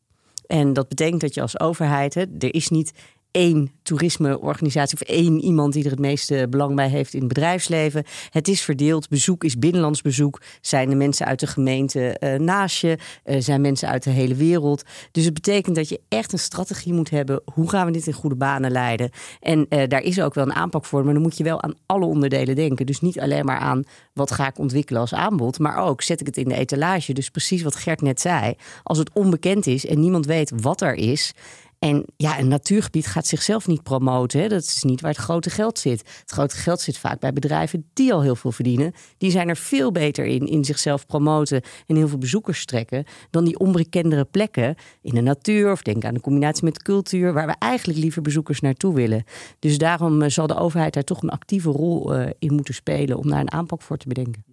En 0.47 0.73
dat 0.73 0.87
betekent 0.87 1.21
dat 1.21 1.33
je 1.33 1.41
als 1.41 1.59
overheid, 1.59 2.13
hè, 2.13 2.21
er 2.39 2.53
is 2.53 2.69
niet 2.69 2.91
één 3.31 3.71
toerismeorganisatie 3.83 4.97
of 5.01 5.07
één 5.07 5.41
iemand 5.41 5.73
die 5.73 5.83
er 5.83 5.91
het 5.91 5.99
meeste 5.99 6.47
belang 6.49 6.75
bij 6.75 6.89
heeft 6.89 7.13
in 7.13 7.19
het 7.19 7.27
bedrijfsleven. 7.27 8.03
Het 8.29 8.47
is 8.47 8.61
verdeeld. 8.61 9.09
Bezoek 9.09 9.43
is 9.43 9.59
binnenlands 9.59 10.01
bezoek. 10.01 10.41
Zijn 10.61 10.89
de 10.89 10.95
mensen 10.95 11.25
uit 11.25 11.39
de 11.39 11.47
gemeente 11.47 12.17
eh, 12.17 12.39
naast 12.39 12.81
je? 12.81 12.97
Eh, 13.23 13.41
zijn 13.41 13.61
mensen 13.61 13.89
uit 13.89 14.03
de 14.03 14.09
hele 14.09 14.35
wereld? 14.35 14.83
Dus 15.11 15.25
het 15.25 15.33
betekent 15.33 15.75
dat 15.75 15.89
je 15.89 16.01
echt 16.07 16.33
een 16.33 16.39
strategie 16.39 16.93
moet 16.93 17.09
hebben. 17.09 17.41
Hoe 17.53 17.69
gaan 17.69 17.85
we 17.85 17.91
dit 17.91 18.07
in 18.07 18.13
goede 18.13 18.35
banen 18.35 18.71
leiden? 18.71 19.09
En 19.39 19.65
eh, 19.69 19.87
daar 19.87 20.01
is 20.01 20.21
ook 20.21 20.33
wel 20.33 20.45
een 20.45 20.53
aanpak 20.53 20.85
voor. 20.85 21.03
Maar 21.05 21.13
dan 21.13 21.23
moet 21.23 21.37
je 21.37 21.43
wel 21.43 21.61
aan 21.61 21.75
alle 21.85 22.05
onderdelen 22.05 22.55
denken. 22.55 22.85
Dus 22.85 23.01
niet 23.01 23.19
alleen 23.19 23.45
maar 23.45 23.59
aan 23.59 23.83
wat 24.13 24.31
ga 24.31 24.47
ik 24.47 24.57
ontwikkelen 24.57 25.01
als 25.01 25.13
aanbod. 25.13 25.59
Maar 25.59 25.77
ook 25.77 26.01
zet 26.01 26.19
ik 26.19 26.25
het 26.25 26.37
in 26.37 26.47
de 26.47 26.55
etalage. 26.55 27.13
Dus 27.13 27.29
precies 27.29 27.61
wat 27.61 27.75
Gert 27.75 28.01
net 28.01 28.21
zei. 28.21 28.53
Als 28.83 28.97
het 28.97 29.13
onbekend 29.13 29.67
is 29.67 29.85
en 29.85 29.99
niemand 29.99 30.25
weet 30.25 30.51
wat 30.61 30.81
er 30.81 30.93
is. 30.95 31.33
En 31.79 32.05
ja, 32.17 32.39
een 32.39 32.47
natuurgebied 32.47 33.07
gaat 33.07 33.27
zichzelf 33.27 33.67
niet 33.67 33.83
promoten. 33.83 34.49
Dat 34.49 34.63
is 34.63 34.83
niet 34.83 35.01
waar 35.01 35.11
het 35.11 35.19
grote 35.19 35.49
geld 35.49 35.79
zit. 35.79 35.99
Het 36.19 36.31
grote 36.31 36.55
geld 36.55 36.81
zit 36.81 36.97
vaak 36.97 37.19
bij 37.19 37.33
bedrijven 37.33 37.89
die 37.93 38.13
al 38.13 38.21
heel 38.21 38.35
veel 38.35 38.51
verdienen. 38.51 38.93
Die 39.17 39.31
zijn 39.31 39.49
er 39.49 39.55
veel 39.55 39.91
beter 39.91 40.25
in, 40.25 40.47
in 40.47 40.65
zichzelf 40.65 41.05
promoten 41.05 41.61
en 41.87 41.95
heel 41.95 42.07
veel 42.07 42.17
bezoekers 42.17 42.65
trekken. 42.65 43.05
dan 43.29 43.45
die 43.45 43.59
onbekendere 43.59 44.25
plekken 44.25 44.75
in 45.01 45.13
de 45.13 45.21
natuur. 45.21 45.71
of 45.71 45.81
denk 45.81 46.05
aan 46.05 46.13
de 46.13 46.21
combinatie 46.21 46.63
met 46.63 46.83
cultuur. 46.83 47.33
waar 47.33 47.47
we 47.47 47.55
eigenlijk 47.59 47.99
liever 47.99 48.21
bezoekers 48.21 48.59
naartoe 48.59 48.93
willen. 48.93 49.23
Dus 49.59 49.77
daarom 49.77 50.21
eh, 50.21 50.29
zal 50.29 50.47
de 50.47 50.55
overheid 50.55 50.93
daar 50.93 51.03
toch 51.03 51.21
een 51.21 51.29
actieve 51.29 51.69
rol 51.69 52.15
uh, 52.15 52.29
in 52.39 52.53
moeten 52.53 52.73
spelen. 52.73 53.17
om 53.17 53.29
daar 53.29 53.39
een 53.39 53.51
aanpak 53.51 53.81
voor 53.81 53.97
te 53.97 54.07
bedenken. 54.07 54.43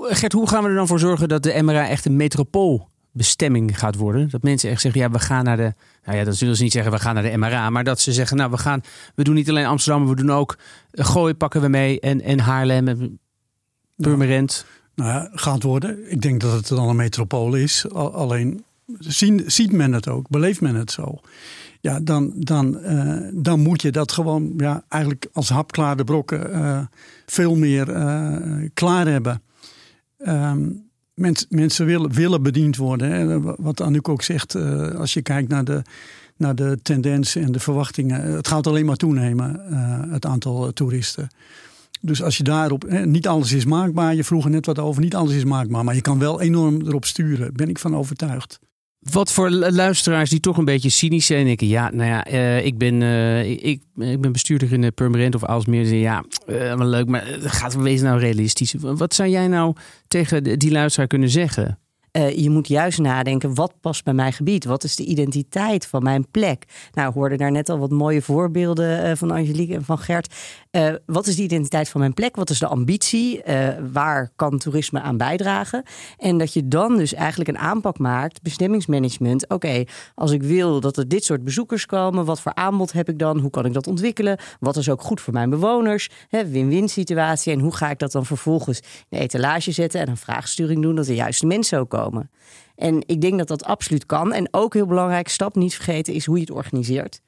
Gert, 0.00 0.32
hoe 0.32 0.48
gaan 0.48 0.62
we 0.62 0.68
er 0.68 0.74
dan 0.74 0.86
voor 0.86 0.98
zorgen 0.98 1.28
dat 1.28 1.42
de 1.42 1.62
MRA 1.62 1.88
echt 1.88 2.04
een 2.04 2.16
metropool 2.16 2.88
bestemming 3.18 3.78
gaat 3.78 3.96
worden. 3.96 4.30
Dat 4.30 4.42
mensen 4.42 4.70
echt 4.70 4.80
zeggen, 4.80 5.00
ja, 5.00 5.10
we 5.10 5.18
gaan 5.18 5.44
naar 5.44 5.56
de. 5.56 5.74
Nou 6.04 6.18
ja, 6.18 6.24
dat 6.24 6.36
zullen 6.36 6.56
ze 6.56 6.62
niet 6.62 6.72
zeggen, 6.72 6.92
we 6.92 6.98
gaan 6.98 7.14
naar 7.14 7.22
de 7.22 7.36
MRA. 7.36 7.70
Maar 7.70 7.84
dat 7.84 8.00
ze 8.00 8.12
zeggen, 8.12 8.36
nou, 8.36 8.50
we 8.50 8.58
gaan. 8.58 8.82
We 9.14 9.24
doen 9.24 9.34
niet 9.34 9.48
alleen 9.48 9.66
Amsterdam, 9.66 10.08
we 10.08 10.16
doen 10.16 10.30
ook. 10.30 10.58
Gooi 10.92 11.34
pakken 11.34 11.60
we 11.60 11.68
mee. 11.68 12.00
En, 12.00 12.20
en 12.20 12.40
Haarlem 12.40 12.88
en 12.88 13.18
Purmerend. 13.96 14.66
Nou, 14.94 15.10
ja, 15.10 15.30
gaat 15.32 15.62
worden. 15.62 16.10
Ik 16.10 16.20
denk 16.20 16.40
dat 16.40 16.52
het 16.52 16.68
dan 16.68 16.88
een 16.88 16.96
metropool 16.96 17.54
is. 17.54 17.92
Alleen 17.92 18.64
zien, 18.98 19.42
ziet 19.46 19.72
men 19.72 19.92
het 19.92 20.08
ook, 20.08 20.28
beleeft 20.28 20.60
men 20.60 20.74
het 20.74 20.90
zo. 20.90 21.20
Ja, 21.80 22.00
dan, 22.00 22.32
dan, 22.36 22.78
uh, 22.78 23.28
dan 23.34 23.60
moet 23.60 23.82
je 23.82 23.90
dat 23.90 24.12
gewoon 24.12 24.54
ja, 24.56 24.84
eigenlijk 24.88 25.26
als 25.32 25.48
hapklaarde 25.48 26.04
brokken 26.04 26.50
uh, 26.50 26.80
veel 27.26 27.56
meer 27.56 27.86
klaar 28.74 29.06
hebben. 29.06 29.42
Um, 30.18 30.87
mensen 31.48 31.86
willen, 31.86 32.12
willen 32.12 32.42
bediend 32.42 32.76
worden. 32.76 33.10
Hè. 33.10 33.40
Wat 33.56 33.80
Anouk 33.80 34.08
ook 34.08 34.22
zegt, 34.22 34.54
uh, 34.54 34.90
als 34.90 35.14
je 35.14 35.22
kijkt 35.22 35.48
naar 35.48 35.64
de, 35.64 35.82
naar 36.36 36.54
de 36.54 36.78
tendensen 36.82 37.42
en 37.42 37.52
de 37.52 37.60
verwachtingen. 37.60 38.22
Het 38.22 38.48
gaat 38.48 38.66
alleen 38.66 38.86
maar 38.86 38.96
toenemen, 38.96 39.60
uh, 39.70 40.12
het 40.12 40.26
aantal 40.26 40.72
toeristen. 40.72 41.28
Dus 42.00 42.22
als 42.22 42.36
je 42.36 42.42
daarop, 42.42 42.84
hè, 42.88 43.06
niet 43.06 43.28
alles 43.28 43.52
is 43.52 43.64
maakbaar. 43.64 44.14
Je 44.14 44.24
vroeg 44.24 44.44
er 44.44 44.50
net 44.50 44.66
wat 44.66 44.78
over, 44.78 45.02
niet 45.02 45.14
alles 45.14 45.34
is 45.34 45.44
maakbaar. 45.44 45.84
Maar 45.84 45.94
je 45.94 46.00
kan 46.00 46.18
wel 46.18 46.40
enorm 46.40 46.86
erop 46.86 47.04
sturen, 47.04 47.54
ben 47.54 47.68
ik 47.68 47.78
van 47.78 47.96
overtuigd. 47.96 48.58
Wat 48.98 49.32
voor 49.32 49.50
luisteraars 49.50 50.30
die 50.30 50.40
toch 50.40 50.56
een 50.56 50.64
beetje 50.64 50.90
cynisch 50.90 51.26
zijn. 51.26 51.44
Denken, 51.44 51.66
ja, 51.66 51.90
nou 51.90 52.10
ja, 52.10 52.30
uh, 52.30 52.64
ik, 52.64 52.78
ben, 52.78 53.00
uh, 53.00 53.50
ik, 53.50 53.82
ik 53.96 54.20
ben 54.20 54.32
bestuurder 54.32 54.72
in 54.72 54.80
de 54.80 54.90
Permanent 54.90 55.34
of 55.34 55.44
Aalsmeer. 55.44 55.94
Ja, 55.94 56.24
uh, 56.46 56.74
leuk, 56.76 57.06
maar 57.06 57.24
gaat 57.40 57.74
wees 57.74 58.00
nou 58.00 58.18
realistisch. 58.18 58.74
Wat 58.78 59.14
zou 59.14 59.28
jij 59.28 59.48
nou 59.48 59.74
tegen 60.08 60.58
die 60.58 60.70
luisteraar 60.70 61.06
kunnen 61.06 61.30
zeggen? 61.30 61.78
Uh, 62.18 62.36
je 62.36 62.50
moet 62.50 62.68
juist 62.68 62.98
nadenken, 62.98 63.54
wat 63.54 63.72
past 63.80 64.04
bij 64.04 64.14
mijn 64.14 64.32
gebied? 64.32 64.64
Wat 64.64 64.84
is 64.84 64.96
de 64.96 65.04
identiteit 65.04 65.86
van 65.86 66.02
mijn 66.02 66.30
plek? 66.30 66.64
Nou, 66.92 67.08
we 67.12 67.18
hoorden 67.18 67.38
daar 67.38 67.50
net 67.50 67.68
al 67.68 67.78
wat 67.78 67.90
mooie 67.90 68.22
voorbeelden 68.22 69.06
uh, 69.06 69.12
van 69.14 69.30
Angelique 69.30 69.74
en 69.74 69.84
van 69.84 69.98
Gert. 69.98 70.34
Uh, 70.70 70.88
wat 71.06 71.26
is 71.26 71.36
de 71.36 71.42
identiteit 71.42 71.88
van 71.88 72.00
mijn 72.00 72.14
plek? 72.14 72.36
Wat 72.36 72.50
is 72.50 72.58
de 72.58 72.66
ambitie? 72.66 73.42
waar 73.92 74.30
kan 74.36 74.58
toerisme 74.58 75.00
aan 75.00 75.16
bijdragen? 75.16 75.82
En 76.18 76.38
dat 76.38 76.52
je 76.52 76.68
dan 76.68 76.96
dus 76.96 77.14
eigenlijk 77.14 77.50
een 77.50 77.58
aanpak 77.58 77.98
maakt, 77.98 78.42
bestemmingsmanagement. 78.42 79.48
Oké, 79.48 79.84
als 80.14 80.30
ik 80.30 80.42
wil 80.42 80.80
dat 80.80 80.96
er 80.96 81.08
dit 81.08 81.24
soort 81.24 81.44
bezoekers 81.44 81.86
komen, 81.86 82.24
wat 82.24 82.40
voor 82.40 82.54
aanbod 82.54 82.92
heb 82.92 83.08
ik 83.08 83.18
dan? 83.18 83.38
Hoe 83.38 83.50
kan 83.50 83.64
ik 83.64 83.72
dat 83.72 83.86
ontwikkelen? 83.86 84.38
Wat 84.60 84.76
is 84.76 84.88
ook 84.88 85.02
goed 85.02 85.20
voor 85.20 85.32
mijn 85.32 85.50
bewoners? 85.50 86.10
Win-win 86.30 86.88
situatie. 86.88 87.52
En 87.52 87.60
hoe 87.60 87.74
ga 87.74 87.90
ik 87.90 87.98
dat 87.98 88.12
dan 88.12 88.26
vervolgens 88.26 88.80
in 88.80 88.86
de 89.08 89.18
etalage 89.18 89.72
zetten 89.72 90.00
en 90.00 90.08
een 90.08 90.16
vraagsturing 90.16 90.82
doen 90.82 90.94
dat 90.94 91.06
de 91.06 91.14
juiste 91.14 91.46
mensen 91.46 91.78
ook 91.78 91.90
komen? 91.90 92.07
En 92.76 93.02
ik 93.06 93.20
denk 93.20 93.38
dat 93.38 93.48
dat 93.48 93.64
absoluut 93.64 94.06
kan. 94.06 94.32
En 94.32 94.48
ook 94.50 94.74
heel 94.74 94.86
belangrijk, 94.86 95.28
stap 95.28 95.54
niet 95.54 95.74
vergeten, 95.74 96.14
is 96.14 96.26
hoe 96.26 96.34
je 96.34 96.40
het 96.40 96.50
organiseert. 96.50 97.20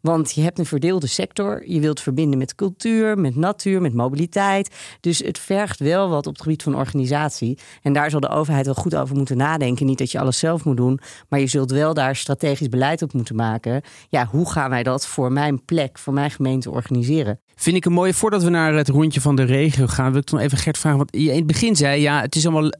Want 0.00 0.34
je 0.34 0.40
hebt 0.40 0.58
een 0.58 0.66
verdeelde 0.66 1.06
sector. 1.06 1.62
Je 1.70 1.80
wilt 1.80 2.00
verbinden 2.00 2.38
met 2.38 2.54
cultuur, 2.54 3.18
met 3.18 3.36
natuur, 3.36 3.80
met 3.80 3.94
mobiliteit. 3.94 4.74
Dus 5.00 5.18
het 5.18 5.38
vergt 5.38 5.78
wel 5.80 6.08
wat 6.08 6.26
op 6.26 6.32
het 6.32 6.42
gebied 6.42 6.62
van 6.62 6.76
organisatie. 6.76 7.58
En 7.82 7.92
daar 7.92 8.10
zal 8.10 8.20
de 8.20 8.28
overheid 8.28 8.66
wel 8.66 8.74
goed 8.74 8.96
over 8.96 9.16
moeten 9.16 9.36
nadenken. 9.36 9.86
Niet 9.86 9.98
dat 9.98 10.12
je 10.12 10.18
alles 10.18 10.38
zelf 10.38 10.64
moet 10.64 10.76
doen, 10.76 11.00
maar 11.28 11.40
je 11.40 11.46
zult 11.46 11.70
wel 11.70 11.94
daar 11.94 12.16
strategisch 12.16 12.68
beleid 12.68 13.02
op 13.02 13.12
moeten 13.12 13.36
maken. 13.36 13.82
Ja, 14.08 14.26
hoe 14.26 14.50
gaan 14.50 14.70
wij 14.70 14.82
dat 14.82 15.06
voor 15.06 15.32
mijn 15.32 15.64
plek, 15.64 15.98
voor 15.98 16.12
mijn 16.12 16.30
gemeente 16.30 16.70
organiseren? 16.70 17.40
Vind 17.54 17.76
ik 17.76 17.84
een 17.84 17.92
mooie. 17.92 18.14
Voordat 18.14 18.42
we 18.42 18.50
naar 18.50 18.74
het 18.74 18.88
rondje 18.88 19.20
van 19.20 19.36
de 19.36 19.42
regio 19.42 19.86
gaan, 19.86 20.10
wil 20.10 20.20
ik 20.20 20.30
dan 20.30 20.40
even 20.40 20.58
Gert 20.58 20.78
vragen. 20.78 20.98
Want 20.98 21.10
je 21.12 21.30
in 21.30 21.36
het 21.36 21.46
begin 21.46 21.76
zei, 21.76 22.00
ja, 22.00 22.20
het 22.20 22.36
is 22.36 22.46
allemaal. 22.46 22.72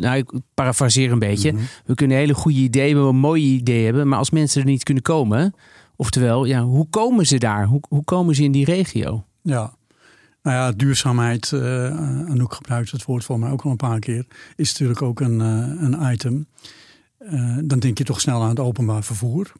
Nou, 0.00 0.16
ik 0.16 0.32
parafraseer 0.54 1.12
een 1.12 1.18
beetje. 1.18 1.52
Mhm. 1.52 1.62
We 1.84 1.94
kunnen 1.94 2.16
hele 2.16 2.34
goede 2.34 2.58
ideeën, 2.58 2.96
een 2.96 3.16
mooie 3.16 3.42
ideeën 3.42 3.84
hebben. 3.84 4.08
Maar 4.08 4.18
als 4.18 4.30
mensen 4.30 4.60
er 4.60 4.66
niet 4.66 4.82
kunnen 4.82 5.02
komen, 5.02 5.54
Oftewel, 5.96 6.44
ja, 6.44 6.62
hoe 6.62 6.86
komen 6.90 7.26
ze 7.26 7.38
daar? 7.38 7.66
Hoe, 7.66 7.80
hoe 7.88 8.04
komen 8.04 8.34
ze 8.34 8.42
in 8.42 8.52
die 8.52 8.64
regio? 8.64 9.24
Ja, 9.42 9.76
nou 10.46 10.58
ja, 10.58 10.72
duurzaamheid, 10.72 11.50
uh, 11.50 12.30
Anouk 12.30 12.54
gebruikt 12.54 12.90
het 12.90 13.04
woord 13.04 13.24
voor 13.24 13.38
mij 13.38 13.50
ook 13.50 13.62
al 13.62 13.70
een 13.70 13.76
paar 13.76 13.98
keer, 13.98 14.26
is 14.56 14.72
natuurlijk 14.72 15.02
ook 15.02 15.20
een, 15.20 15.40
uh, 15.40 15.82
een 15.82 16.12
item. 16.12 16.46
Uh, 17.20 17.58
dan 17.64 17.78
denk 17.78 17.98
je 17.98 18.04
toch 18.04 18.20
snel 18.20 18.42
aan 18.42 18.48
het 18.48 18.58
openbaar 18.58 19.04
vervoer. 19.04 19.52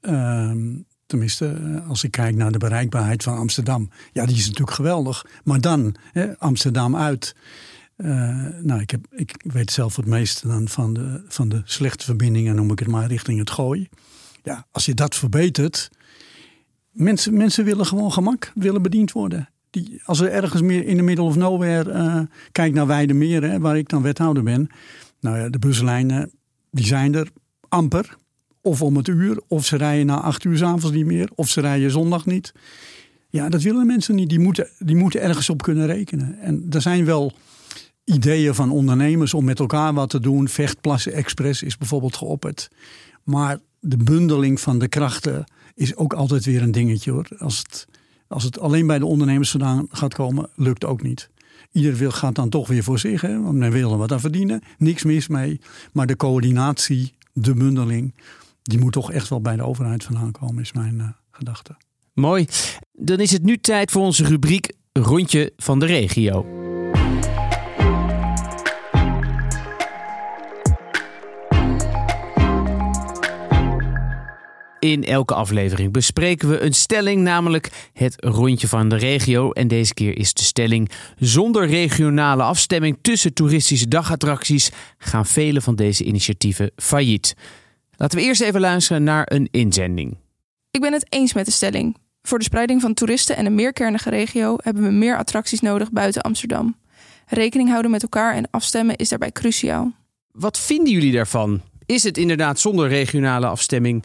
Ehm, 0.00 0.76
tenminste, 1.06 1.82
als 1.88 2.04
ik 2.04 2.10
kijk 2.10 2.34
naar 2.34 2.52
de 2.52 2.58
bereikbaarheid 2.58 3.22
van 3.22 3.38
Amsterdam. 3.38 3.90
Ja, 4.12 4.26
die 4.26 4.36
is 4.36 4.46
natuurlijk 4.46 4.76
geweldig. 4.76 5.26
Maar 5.44 5.60
dan, 5.60 5.94
hè, 6.12 6.38
Amsterdam 6.38 6.96
uit. 6.96 7.34
nou, 8.62 8.80
ik, 8.80 8.90
heb, 8.90 9.06
ik 9.10 9.34
weet 9.42 9.70
zelf 9.70 9.96
het 9.96 10.06
meeste 10.06 10.48
dan 10.48 10.68
van 10.68 10.94
de, 10.94 11.24
van 11.28 11.48
de 11.48 11.62
slechte 11.64 12.04
verbindingen, 12.04 12.54
noem 12.54 12.70
ik 12.70 12.78
het 12.78 12.88
maar, 12.88 13.06
richting 13.06 13.38
het 13.38 13.50
gooi. 13.50 13.88
Ja, 14.44 14.66
als 14.70 14.84
je 14.84 14.94
dat 14.94 15.14
verbetert. 15.14 15.90
Mensen, 16.90 17.36
mensen 17.36 17.64
willen 17.64 17.86
gewoon 17.86 18.12
gemak, 18.12 18.52
willen 18.54 18.82
bediend 18.82 19.12
worden. 19.12 19.48
Die, 19.70 20.00
als 20.04 20.20
er 20.20 20.30
ergens 20.30 20.62
meer 20.62 20.86
in 20.86 20.96
de 20.96 21.02
middle 21.02 21.24
of 21.24 21.36
nowhere, 21.36 21.92
uh, 21.92 22.20
kijk 22.52 22.74
naar 22.74 22.86
Weidemeer, 22.86 23.42
hè, 23.50 23.58
waar 23.58 23.78
ik 23.78 23.88
dan 23.88 24.02
wethouder 24.02 24.42
ben. 24.42 24.68
Nou 25.20 25.38
ja, 25.38 25.48
de 25.48 25.58
buslijnen, 25.58 26.30
die 26.70 26.86
zijn 26.86 27.14
er 27.14 27.28
amper. 27.68 28.16
Of 28.60 28.82
om 28.82 28.96
het 28.96 29.08
uur, 29.08 29.40
of 29.48 29.64
ze 29.64 29.76
rijden 29.76 30.06
na 30.06 30.20
acht 30.20 30.44
uur 30.44 30.56
s'avonds 30.56 30.90
niet 30.90 31.06
meer, 31.06 31.30
of 31.34 31.48
ze 31.48 31.60
rijden 31.60 31.90
zondag 31.90 32.26
niet. 32.26 32.52
Ja, 33.28 33.48
dat 33.48 33.62
willen 33.62 33.86
mensen 33.86 34.14
niet. 34.14 34.28
Die 34.28 34.40
moeten, 34.40 34.68
die 34.78 34.96
moeten 34.96 35.20
ergens 35.20 35.50
op 35.50 35.62
kunnen 35.62 35.86
rekenen. 35.86 36.38
En 36.40 36.66
er 36.70 36.82
zijn 36.82 37.04
wel 37.04 37.32
ideeën 38.04 38.54
van 38.54 38.70
ondernemers 38.70 39.34
om 39.34 39.44
met 39.44 39.58
elkaar 39.58 39.94
wat 39.94 40.10
te 40.10 40.20
doen. 40.20 40.48
Vechtplassen 40.48 41.12
Express 41.12 41.62
is 41.62 41.78
bijvoorbeeld 41.78 42.16
geopperd. 42.16 42.68
Maar 43.22 43.58
de 43.86 43.96
bundeling 43.96 44.60
van 44.60 44.78
de 44.78 44.88
krachten 44.88 45.44
is 45.74 45.96
ook 45.96 46.12
altijd 46.12 46.44
weer 46.44 46.62
een 46.62 46.72
dingetje 46.72 47.10
hoor. 47.10 47.28
Als 47.38 47.58
het, 47.58 47.86
als 48.28 48.44
het 48.44 48.58
alleen 48.58 48.86
bij 48.86 48.98
de 48.98 49.06
ondernemers 49.06 49.50
vandaan 49.50 49.86
gaat 49.90 50.14
komen, 50.14 50.50
lukt 50.54 50.84
ook 50.84 51.02
niet. 51.02 51.30
Ieder 51.72 51.94
wil, 51.94 52.10
gaat 52.10 52.34
dan 52.34 52.48
toch 52.48 52.68
weer 52.68 52.82
voor 52.82 52.98
zich, 52.98 53.20
hè, 53.20 53.42
want 53.42 53.56
men 53.56 53.70
wil 53.70 53.92
er 53.92 53.98
wat 53.98 54.12
aan 54.12 54.20
verdienen. 54.20 54.62
Niks 54.78 55.02
mis 55.02 55.28
mee. 55.28 55.60
Maar 55.92 56.06
de 56.06 56.16
coördinatie, 56.16 57.14
de 57.32 57.54
bundeling, 57.54 58.14
die 58.62 58.78
moet 58.78 58.92
toch 58.92 59.12
echt 59.12 59.28
wel 59.28 59.40
bij 59.40 59.56
de 59.56 59.62
overheid 59.62 60.04
vandaan 60.04 60.32
komen, 60.32 60.62
is 60.62 60.72
mijn 60.72 60.94
uh, 60.94 61.08
gedachte. 61.30 61.76
Mooi. 62.12 62.46
Dan 62.92 63.18
is 63.18 63.30
het 63.30 63.42
nu 63.42 63.58
tijd 63.58 63.90
voor 63.90 64.02
onze 64.02 64.24
rubriek 64.24 64.72
Rondje 64.92 65.52
van 65.56 65.78
de 65.78 65.86
Regio. 65.86 66.46
In 74.84 75.04
elke 75.04 75.34
aflevering 75.34 75.92
bespreken 75.92 76.48
we 76.48 76.60
een 76.60 76.72
stelling, 76.72 77.22
namelijk 77.22 77.70
het 77.92 78.14
rondje 78.24 78.68
van 78.68 78.88
de 78.88 78.96
regio. 78.96 79.50
En 79.50 79.68
deze 79.68 79.94
keer 79.94 80.18
is 80.18 80.32
de 80.32 80.42
stelling: 80.42 80.90
zonder 81.18 81.66
regionale 81.66 82.42
afstemming 82.42 82.98
tussen 83.02 83.32
toeristische 83.34 83.88
dagattracties 83.88 84.70
gaan 84.98 85.26
vele 85.26 85.60
van 85.60 85.76
deze 85.76 86.04
initiatieven 86.04 86.70
failliet. 86.76 87.34
Laten 87.96 88.18
we 88.18 88.24
eerst 88.24 88.40
even 88.40 88.60
luisteren 88.60 89.02
naar 89.02 89.26
een 89.32 89.48
inzending. 89.50 90.16
Ik 90.70 90.80
ben 90.80 90.92
het 90.92 91.06
eens 91.08 91.32
met 91.32 91.44
de 91.44 91.52
stelling. 91.52 91.96
Voor 92.22 92.38
de 92.38 92.44
spreiding 92.44 92.80
van 92.80 92.94
toeristen 92.94 93.36
en 93.36 93.46
een 93.46 93.54
meerkernige 93.54 94.10
regio 94.10 94.56
hebben 94.62 94.82
we 94.82 94.90
meer 94.90 95.16
attracties 95.16 95.60
nodig 95.60 95.90
buiten 95.90 96.22
Amsterdam. 96.22 96.76
Rekening 97.26 97.68
houden 97.68 97.90
met 97.90 98.02
elkaar 98.02 98.34
en 98.34 98.50
afstemmen 98.50 98.96
is 98.96 99.08
daarbij 99.08 99.32
cruciaal. 99.32 99.92
Wat 100.32 100.58
vinden 100.58 100.92
jullie 100.92 101.12
daarvan? 101.12 101.60
Is 101.86 102.02
het 102.02 102.18
inderdaad 102.18 102.60
zonder 102.60 102.88
regionale 102.88 103.46
afstemming 103.46 104.04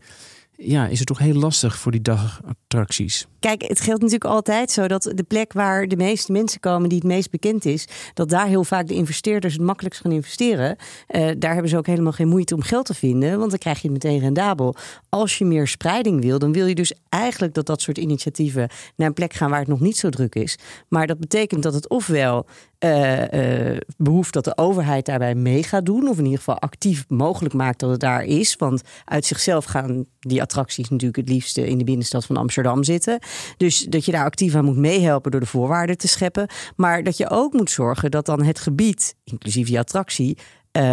ja, 0.61 0.87
is 0.87 0.99
het 0.99 1.07
toch 1.07 1.17
heel 1.17 1.33
lastig 1.33 1.77
voor 1.77 1.91
die 1.91 2.01
attracties? 2.45 3.27
Kijk, 3.39 3.61
het 3.61 3.79
geldt 3.79 4.01
natuurlijk 4.01 4.31
altijd 4.31 4.71
zo 4.71 4.87
dat 4.87 5.11
de 5.15 5.23
plek 5.23 5.53
waar 5.53 5.87
de 5.87 5.95
meeste 5.95 6.31
mensen 6.31 6.59
komen, 6.59 6.89
die 6.89 6.97
het 6.97 7.07
meest 7.07 7.31
bekend 7.31 7.65
is, 7.65 7.87
dat 8.13 8.29
daar 8.29 8.47
heel 8.47 8.63
vaak 8.63 8.87
de 8.87 8.93
investeerders 8.93 9.53
het 9.53 9.61
makkelijkst 9.61 10.01
gaan 10.01 10.11
investeren. 10.11 10.75
Uh, 11.09 11.29
daar 11.37 11.51
hebben 11.51 11.69
ze 11.69 11.77
ook 11.77 11.85
helemaal 11.85 12.11
geen 12.11 12.27
moeite 12.27 12.55
om 12.55 12.61
geld 12.61 12.85
te 12.85 12.93
vinden, 12.93 13.37
want 13.37 13.49
dan 13.49 13.59
krijg 13.59 13.81
je 13.81 13.89
het 13.89 14.03
meteen 14.03 14.19
rendabel. 14.19 14.75
Als 15.09 15.37
je 15.37 15.45
meer 15.45 15.67
spreiding 15.67 16.21
wil, 16.21 16.39
dan 16.39 16.51
wil 16.51 16.65
je 16.65 16.75
dus 16.75 16.93
eigenlijk 17.09 17.53
dat 17.53 17.65
dat 17.65 17.81
soort 17.81 17.97
initiatieven 17.97 18.69
naar 18.95 19.07
een 19.07 19.13
plek 19.13 19.33
gaan 19.33 19.49
waar 19.49 19.59
het 19.59 19.67
nog 19.67 19.79
niet 19.79 19.97
zo 19.97 20.09
druk 20.09 20.35
is. 20.35 20.57
Maar 20.87 21.07
dat 21.07 21.19
betekent 21.19 21.63
dat 21.63 21.73
het 21.73 21.89
ofwel 21.89 22.45
uh, 22.85 23.77
behoeft 23.97 24.33
dat 24.33 24.43
de 24.43 24.57
overheid 24.57 25.05
daarbij 25.05 25.35
mee 25.35 25.63
gaat 25.63 25.85
doen. 25.85 26.07
Of 26.07 26.17
in 26.17 26.23
ieder 26.23 26.37
geval 26.37 26.59
actief 26.59 27.05
mogelijk 27.07 27.53
maakt 27.53 27.79
dat 27.79 27.89
het 27.89 27.99
daar 27.99 28.23
is. 28.23 28.55
Want 28.55 28.81
uit 29.05 29.25
zichzelf 29.25 29.65
gaan 29.65 30.05
die 30.19 30.41
attracties 30.41 30.89
natuurlijk 30.89 31.17
het 31.17 31.29
liefste 31.29 31.67
in 31.67 31.77
de 31.77 31.83
binnenstad 31.83 32.25
van 32.25 32.37
Amsterdam 32.37 32.83
zitten. 32.83 33.19
Dus 33.57 33.79
dat 33.79 34.05
je 34.05 34.11
daar 34.11 34.25
actief 34.25 34.55
aan 34.55 34.65
moet 34.65 34.77
meehelpen 34.77 35.31
door 35.31 35.39
de 35.39 35.45
voorwaarden 35.45 35.97
te 35.97 36.07
scheppen. 36.07 36.47
Maar 36.75 37.03
dat 37.03 37.17
je 37.17 37.29
ook 37.29 37.53
moet 37.53 37.71
zorgen 37.71 38.11
dat 38.11 38.25
dan 38.25 38.43
het 38.43 38.59
gebied, 38.59 39.15
inclusief 39.23 39.67
die 39.67 39.79
attractie, 39.79 40.37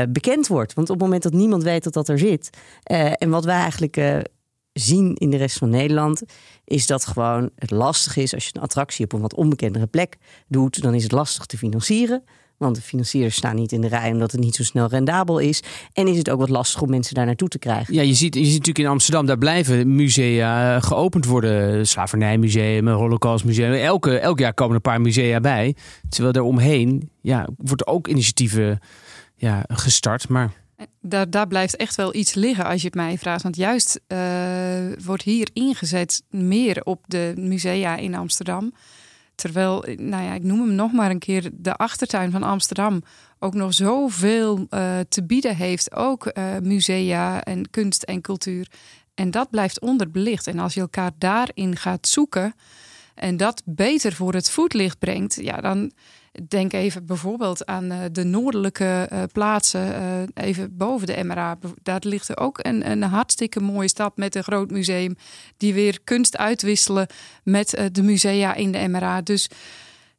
bekend 0.08 0.46
wordt. 0.46 0.74
Want 0.74 0.90
op 0.90 0.94
het 0.94 1.04
moment 1.04 1.22
dat 1.22 1.32
niemand 1.32 1.62
weet 1.62 1.84
dat 1.84 1.92
dat 1.92 2.08
er 2.08 2.18
zit. 2.18 2.50
en 3.18 3.30
wat 3.30 3.44
wij 3.44 3.58
eigenlijk 3.58 3.96
zien 4.78 5.14
in 5.14 5.30
de 5.30 5.36
rest 5.36 5.58
van 5.58 5.70
Nederland, 5.70 6.22
is 6.64 6.86
dat 6.86 7.06
gewoon 7.06 7.50
het 7.56 7.70
lastig 7.70 8.16
is 8.16 8.34
als 8.34 8.44
je 8.44 8.50
een 8.52 8.62
attractie 8.62 9.04
op 9.04 9.12
een 9.12 9.20
wat 9.20 9.34
onbekendere 9.34 9.86
plek 9.86 10.16
doet, 10.48 10.82
dan 10.82 10.94
is 10.94 11.02
het 11.02 11.12
lastig 11.12 11.46
te 11.46 11.58
financieren. 11.58 12.22
Want 12.56 12.76
de 12.76 12.82
financiers 12.82 13.36
staan 13.36 13.54
niet 13.54 13.72
in 13.72 13.80
de 13.80 13.88
rij 13.88 14.12
omdat 14.12 14.32
het 14.32 14.40
niet 14.40 14.54
zo 14.54 14.62
snel 14.62 14.88
rendabel 14.88 15.38
is. 15.38 15.62
En 15.92 16.06
is 16.06 16.18
het 16.18 16.30
ook 16.30 16.38
wat 16.38 16.48
lastig 16.48 16.82
om 16.82 16.90
mensen 16.90 17.14
daar 17.14 17.26
naartoe 17.26 17.48
te 17.48 17.58
krijgen. 17.58 17.94
Ja, 17.94 18.02
je 18.02 18.14
ziet, 18.14 18.34
je 18.34 18.44
ziet 18.44 18.50
natuurlijk 18.50 18.78
in 18.78 18.86
Amsterdam, 18.86 19.26
daar 19.26 19.38
blijven 19.38 19.94
musea 19.94 20.80
geopend 20.80 21.26
worden. 21.26 21.86
Slavernijmuseum, 21.86 22.88
Holocaustmuseum. 22.88 23.72
Elke, 23.72 24.18
elk 24.18 24.38
jaar 24.38 24.54
komen 24.54 24.74
een 24.74 24.80
paar 24.80 25.00
musea 25.00 25.40
bij. 25.40 25.76
Terwijl 26.08 26.34
er 26.34 26.42
omheen 26.42 27.10
ja, 27.20 27.48
wordt 27.56 27.86
ook 27.86 28.08
initiatieven 28.08 28.78
ja, 29.34 29.64
gestart. 29.68 30.28
Maar 30.28 30.52
daar, 31.00 31.30
daar 31.30 31.46
blijft 31.46 31.76
echt 31.76 31.94
wel 31.94 32.14
iets 32.14 32.34
liggen 32.34 32.64
als 32.64 32.80
je 32.80 32.86
het 32.86 32.96
mij 32.96 33.18
vraagt. 33.18 33.42
Want 33.42 33.56
juist 33.56 34.00
uh, 34.08 34.18
wordt 35.04 35.22
hier 35.22 35.48
ingezet 35.52 36.22
meer 36.30 36.84
op 36.84 37.04
de 37.06 37.32
musea 37.36 37.96
in 37.96 38.14
Amsterdam. 38.14 38.72
Terwijl, 39.34 39.84
nou 39.96 40.24
ja, 40.24 40.34
ik 40.34 40.42
noem 40.42 40.60
hem 40.60 40.74
nog 40.74 40.92
maar 40.92 41.10
een 41.10 41.18
keer, 41.18 41.50
de 41.52 41.74
achtertuin 41.74 42.30
van 42.30 42.42
Amsterdam 42.42 43.02
ook 43.38 43.54
nog 43.54 43.74
zoveel 43.74 44.66
uh, 44.70 44.98
te 45.08 45.24
bieden 45.24 45.56
heeft. 45.56 45.94
Ook 45.94 46.30
uh, 46.32 46.44
musea 46.62 47.42
en 47.42 47.70
kunst 47.70 48.02
en 48.02 48.20
cultuur. 48.20 48.70
En 49.14 49.30
dat 49.30 49.50
blijft 49.50 49.80
onderbelicht. 49.80 50.46
En 50.46 50.58
als 50.58 50.74
je 50.74 50.80
elkaar 50.80 51.10
daarin 51.18 51.76
gaat 51.76 52.08
zoeken 52.08 52.54
en 53.14 53.36
dat 53.36 53.62
beter 53.64 54.12
voor 54.12 54.34
het 54.34 54.50
voetlicht 54.50 54.98
brengt, 54.98 55.38
ja, 55.40 55.60
dan 55.60 55.92
Denk 56.48 56.72
even 56.72 57.06
bijvoorbeeld 57.06 57.66
aan 57.66 57.92
uh, 57.92 57.98
de 58.12 58.24
noordelijke 58.24 59.08
uh, 59.12 59.22
plaatsen, 59.32 59.88
uh, 59.88 60.44
even 60.44 60.76
boven 60.76 61.06
de 61.06 61.24
MRA. 61.24 61.58
Daar 61.82 62.00
ligt 62.04 62.28
er 62.28 62.38
ook 62.38 62.58
een, 62.62 62.90
een 62.90 63.02
hartstikke 63.02 63.60
mooie 63.60 63.88
stad 63.88 64.16
met 64.16 64.34
een 64.34 64.42
groot 64.42 64.70
museum. 64.70 65.16
Die 65.56 65.74
weer 65.74 66.00
kunst 66.04 66.36
uitwisselen 66.36 67.06
met 67.42 67.88
de 67.92 68.02
musea 68.02 68.54
in 68.54 68.72
de 68.72 68.88
MRA. 68.88 69.22
Dus 69.22 69.48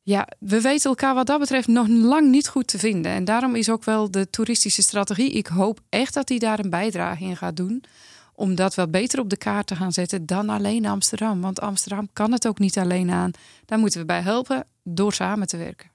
ja, 0.02 0.28
we 0.40 0.62
weten 0.62 0.90
elkaar 0.90 1.16
wat 1.16 1.28
dat 1.28 1.40
betreft 1.40 1.68
nog 1.68 1.88
lang 1.88 2.30
niet 2.30 2.48
goed 2.48 2.68
te 2.68 2.80
vinden. 2.80 3.12
En 3.12 3.26
daarom 3.26 3.56
is 3.56 3.70
ook 3.70 3.84
wel 3.84 4.12
de 4.12 4.30
toeristische 4.30 4.82
strategie. 4.82 5.32
Ik 5.32 5.48
hoop 5.48 5.80
echt 5.90 6.14
dat 6.14 6.30
hij 6.30 6.38
daar 6.38 6.60
een 6.60 6.70
bijdrage 6.70 7.24
in 7.24 7.38
gaat 7.38 7.56
doen 7.56 7.84
om 8.38 8.56
dat 8.56 8.76
wel 8.76 8.88
beter 8.88 9.20
op 9.20 9.30
de 9.30 9.38
kaart 9.38 9.68
te 9.68 9.76
gaan 9.76 9.92
zetten 9.92 10.26
dan 10.26 10.50
alleen 10.50 10.86
Amsterdam. 10.86 11.42
Want 11.42 11.62
Amsterdam 11.62 12.10
kan 12.14 12.32
het 12.32 12.48
ook 12.48 12.60
niet 12.60 12.78
alleen 12.78 13.12
aan. 13.12 13.32
Daar 13.66 13.80
moeten 13.80 14.00
we 14.00 14.06
bij 14.06 14.22
helpen 14.22 14.66
door 14.84 15.14
samen 15.14 15.48
te 15.48 15.58
werken. 15.58 15.90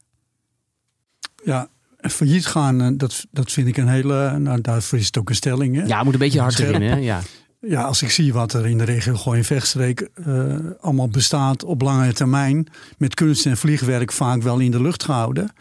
Ja, 1.45 1.69
failliet 2.01 2.47
gaan, 2.47 2.81
eh, 2.81 2.89
dat, 2.95 3.27
dat 3.31 3.53
vind 3.53 3.69
ik 3.69 3.77
een 3.77 3.89
hele. 3.89 4.39
Nou, 4.39 4.61
daarvoor 4.61 4.99
is 4.99 5.07
het 5.07 5.19
ook 5.19 5.29
een 5.29 5.35
stelling. 5.35 5.77
Hè? 5.77 5.85
Ja, 5.85 6.03
moet 6.03 6.13
een 6.13 6.19
beetje 6.19 6.41
harder 6.41 6.75
in, 6.75 6.83
hè? 6.83 6.97
Ja. 6.97 7.21
Ja, 7.67 7.83
als 7.83 8.03
ik 8.03 8.11
zie 8.11 8.33
wat 8.33 8.53
er 8.53 8.67
in 8.67 8.79
de 8.79 8.85
regio 8.85 9.15
Gooi 9.15 9.45
Vechtstreek 9.45 10.09
uh, 10.27 10.57
allemaal 10.81 11.09
bestaat 11.09 11.65
op 11.65 11.83
lange 11.83 12.13
termijn, 12.13 12.67
met 12.99 13.15
kunst 13.15 13.47
en 13.47 13.57
vliegwerk 13.57 14.13
vaak 14.13 14.43
wel 14.43 14.59
in 14.59 14.71
de 14.71 14.83
lucht 14.83 15.05
gehouden. 15.05 15.53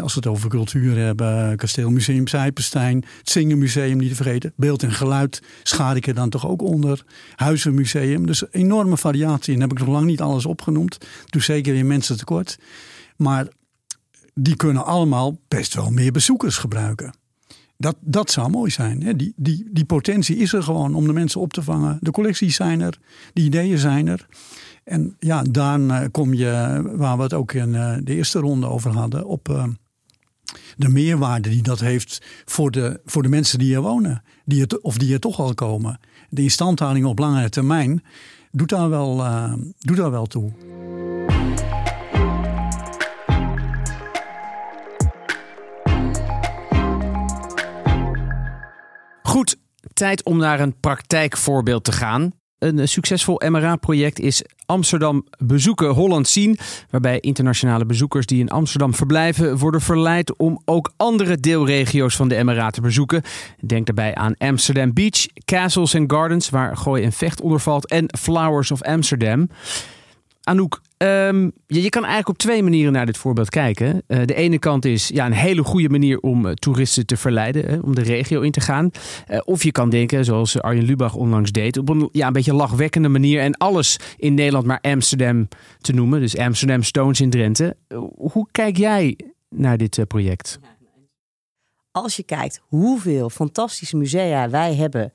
Als 0.00 0.14
we 0.14 0.20
het 0.20 0.28
over 0.28 0.48
cultuur 0.48 0.96
hebben, 0.96 1.56
Kasteelmuseum 1.56 2.28
Zijpenstein, 2.28 3.04
het 3.18 3.30
Zingenmuseum 3.30 3.98
niet 3.98 4.08
te 4.08 4.14
vergeten, 4.14 4.52
beeld 4.56 4.82
en 4.82 4.92
geluid 4.92 5.42
schaar 5.62 5.96
ik 5.96 6.06
er 6.06 6.14
dan 6.14 6.28
toch 6.28 6.48
ook 6.48 6.62
onder, 6.62 7.04
Huizenmuseum. 7.34 8.26
Dus 8.26 8.44
enorme 8.50 8.96
variatie 8.96 9.54
en 9.54 9.60
heb 9.60 9.72
ik 9.72 9.78
nog 9.78 9.88
lang 9.88 10.06
niet 10.06 10.20
alles 10.20 10.46
opgenoemd. 10.46 10.98
Doe 11.26 11.42
zeker 11.42 11.74
in 11.74 11.86
mensen 11.86 12.16
tekort. 12.16 12.58
Maar 13.16 13.46
die 14.34 14.56
kunnen 14.56 14.84
allemaal 14.84 15.38
best 15.48 15.74
wel 15.74 15.90
meer 15.90 16.12
bezoekers 16.12 16.56
gebruiken. 16.56 17.14
Dat, 17.76 17.96
dat 18.00 18.30
zou 18.30 18.50
mooi 18.50 18.70
zijn. 18.70 19.02
Hè? 19.02 19.16
Die, 19.16 19.32
die, 19.36 19.68
die 19.70 19.84
potentie 19.84 20.36
is 20.36 20.52
er 20.52 20.62
gewoon 20.62 20.94
om 20.94 21.06
de 21.06 21.12
mensen 21.12 21.40
op 21.40 21.52
te 21.52 21.62
vangen. 21.62 21.98
De 22.00 22.10
collecties 22.10 22.56
zijn 22.56 22.80
er, 22.80 22.98
de 23.32 23.40
ideeën 23.40 23.78
zijn 23.78 24.06
er. 24.06 24.26
En 24.84 25.16
ja, 25.18 25.42
dan 25.42 25.92
uh, 25.92 26.00
kom 26.10 26.34
je, 26.34 26.82
waar 26.92 27.16
we 27.16 27.22
het 27.22 27.32
ook 27.32 27.52
in 27.52 27.68
uh, 27.68 27.96
de 28.02 28.14
eerste 28.14 28.38
ronde 28.38 28.66
over 28.66 28.90
hadden, 28.90 29.26
op 29.26 29.48
uh, 29.48 29.64
de 30.76 30.88
meerwaarde 30.88 31.48
die 31.48 31.62
dat 31.62 31.80
heeft 31.80 32.22
voor 32.44 32.70
de, 32.70 33.00
voor 33.04 33.22
de 33.22 33.28
mensen 33.28 33.58
die 33.58 33.68
hier 33.68 33.80
wonen. 33.80 34.22
Die 34.44 34.60
het, 34.60 34.80
of 34.80 34.98
die 34.98 35.12
er 35.12 35.20
toch 35.20 35.38
al 35.38 35.54
komen. 35.54 36.00
De 36.28 36.42
instandhouding 36.42 37.06
op 37.06 37.18
langere 37.18 37.48
termijn 37.48 38.02
doet 38.50 38.68
daar 38.68 38.88
wel, 38.88 39.24
doet 39.78 39.96
daar 39.96 40.10
wel 40.10 40.26
toe. 40.26 40.52
Tijd 50.02 50.24
om 50.24 50.36
naar 50.36 50.60
een 50.60 50.80
praktijkvoorbeeld 50.80 51.84
te 51.84 51.92
gaan. 51.92 52.32
Een 52.58 52.88
succesvol 52.88 53.40
MRA-project 53.48 54.18
is 54.18 54.44
Amsterdam 54.66 55.26
Bezoeken 55.38 55.88
Holland 55.88 56.28
Zien, 56.28 56.58
waarbij 56.90 57.20
internationale 57.20 57.86
bezoekers 57.86 58.26
die 58.26 58.40
in 58.40 58.50
Amsterdam 58.50 58.94
verblijven 58.94 59.58
worden 59.58 59.80
verleid 59.80 60.36
om 60.36 60.62
ook 60.64 60.92
andere 60.96 61.40
deelregio's 61.40 62.16
van 62.16 62.28
de 62.28 62.42
MRA 62.44 62.70
te 62.70 62.80
bezoeken. 62.80 63.22
Denk 63.60 63.86
daarbij 63.86 64.14
aan 64.14 64.34
Amsterdam 64.38 64.92
Beach, 64.92 65.26
Castles 65.44 65.94
and 65.94 66.12
Gardens, 66.12 66.50
waar 66.50 66.76
Gooi 66.76 67.04
en 67.04 67.12
Vecht 67.12 67.40
onder 67.40 67.60
valt, 67.60 67.88
en 67.88 68.06
Flowers 68.18 68.70
of 68.70 68.82
Amsterdam. 68.82 69.48
Anouk, 70.42 70.80
Um, 71.02 71.52
je, 71.66 71.88
kan 71.88 72.02
eigenlijk 72.02 72.28
op 72.28 72.38
twee 72.38 72.62
manieren 72.62 72.92
naar 72.92 73.06
dit 73.06 73.16
voorbeeld 73.16 73.48
kijken. 73.48 74.02
Uh, 74.08 74.24
de 74.24 74.34
ene 74.34 74.58
kant 74.58 74.84
is 74.84 75.08
ja, 75.08 75.26
een 75.26 75.32
hele 75.32 75.62
goede 75.62 75.88
manier 75.88 76.18
om 76.18 76.46
uh, 76.46 76.52
toeristen 76.52 77.06
te 77.06 77.16
verleiden, 77.16 77.64
hè, 77.64 77.78
om 77.78 77.94
de 77.94 78.02
regio 78.02 78.40
in 78.40 78.50
te 78.50 78.60
gaan. 78.60 78.90
Uh, 79.30 79.40
of 79.44 79.62
je 79.62 79.72
kan 79.72 79.90
denken, 79.90 80.24
zoals 80.24 80.60
Arjen 80.60 80.84
Lubach 80.84 81.14
onlangs 81.14 81.52
deed, 81.52 81.76
op 81.76 81.88
een 81.88 82.08
ja, 82.12 82.26
een 82.26 82.32
beetje 82.32 82.54
lachwekkende 82.54 83.08
manier 83.08 83.40
en 83.40 83.56
alles 83.56 83.98
in 84.16 84.34
Nederland 84.34 84.66
maar 84.66 84.80
Amsterdam 84.80 85.48
te 85.80 85.92
noemen. 85.92 86.20
Dus 86.20 86.38
Amsterdam 86.38 86.82
Stones 86.82 87.20
in 87.20 87.30
Drenthe. 87.30 87.76
hoe 88.16 88.46
kijk 88.50 88.76
jij 88.76 89.16
naar 89.48 89.76
dit 89.76 90.04
project? 90.08 90.58
Als 91.90 92.16
je 92.16 92.22
kijkt 92.22 92.60
hoeveel 92.68 93.30
fantastische 93.30 93.96
musea 93.96 94.50
wij 94.50 94.74
hebben 94.74 95.12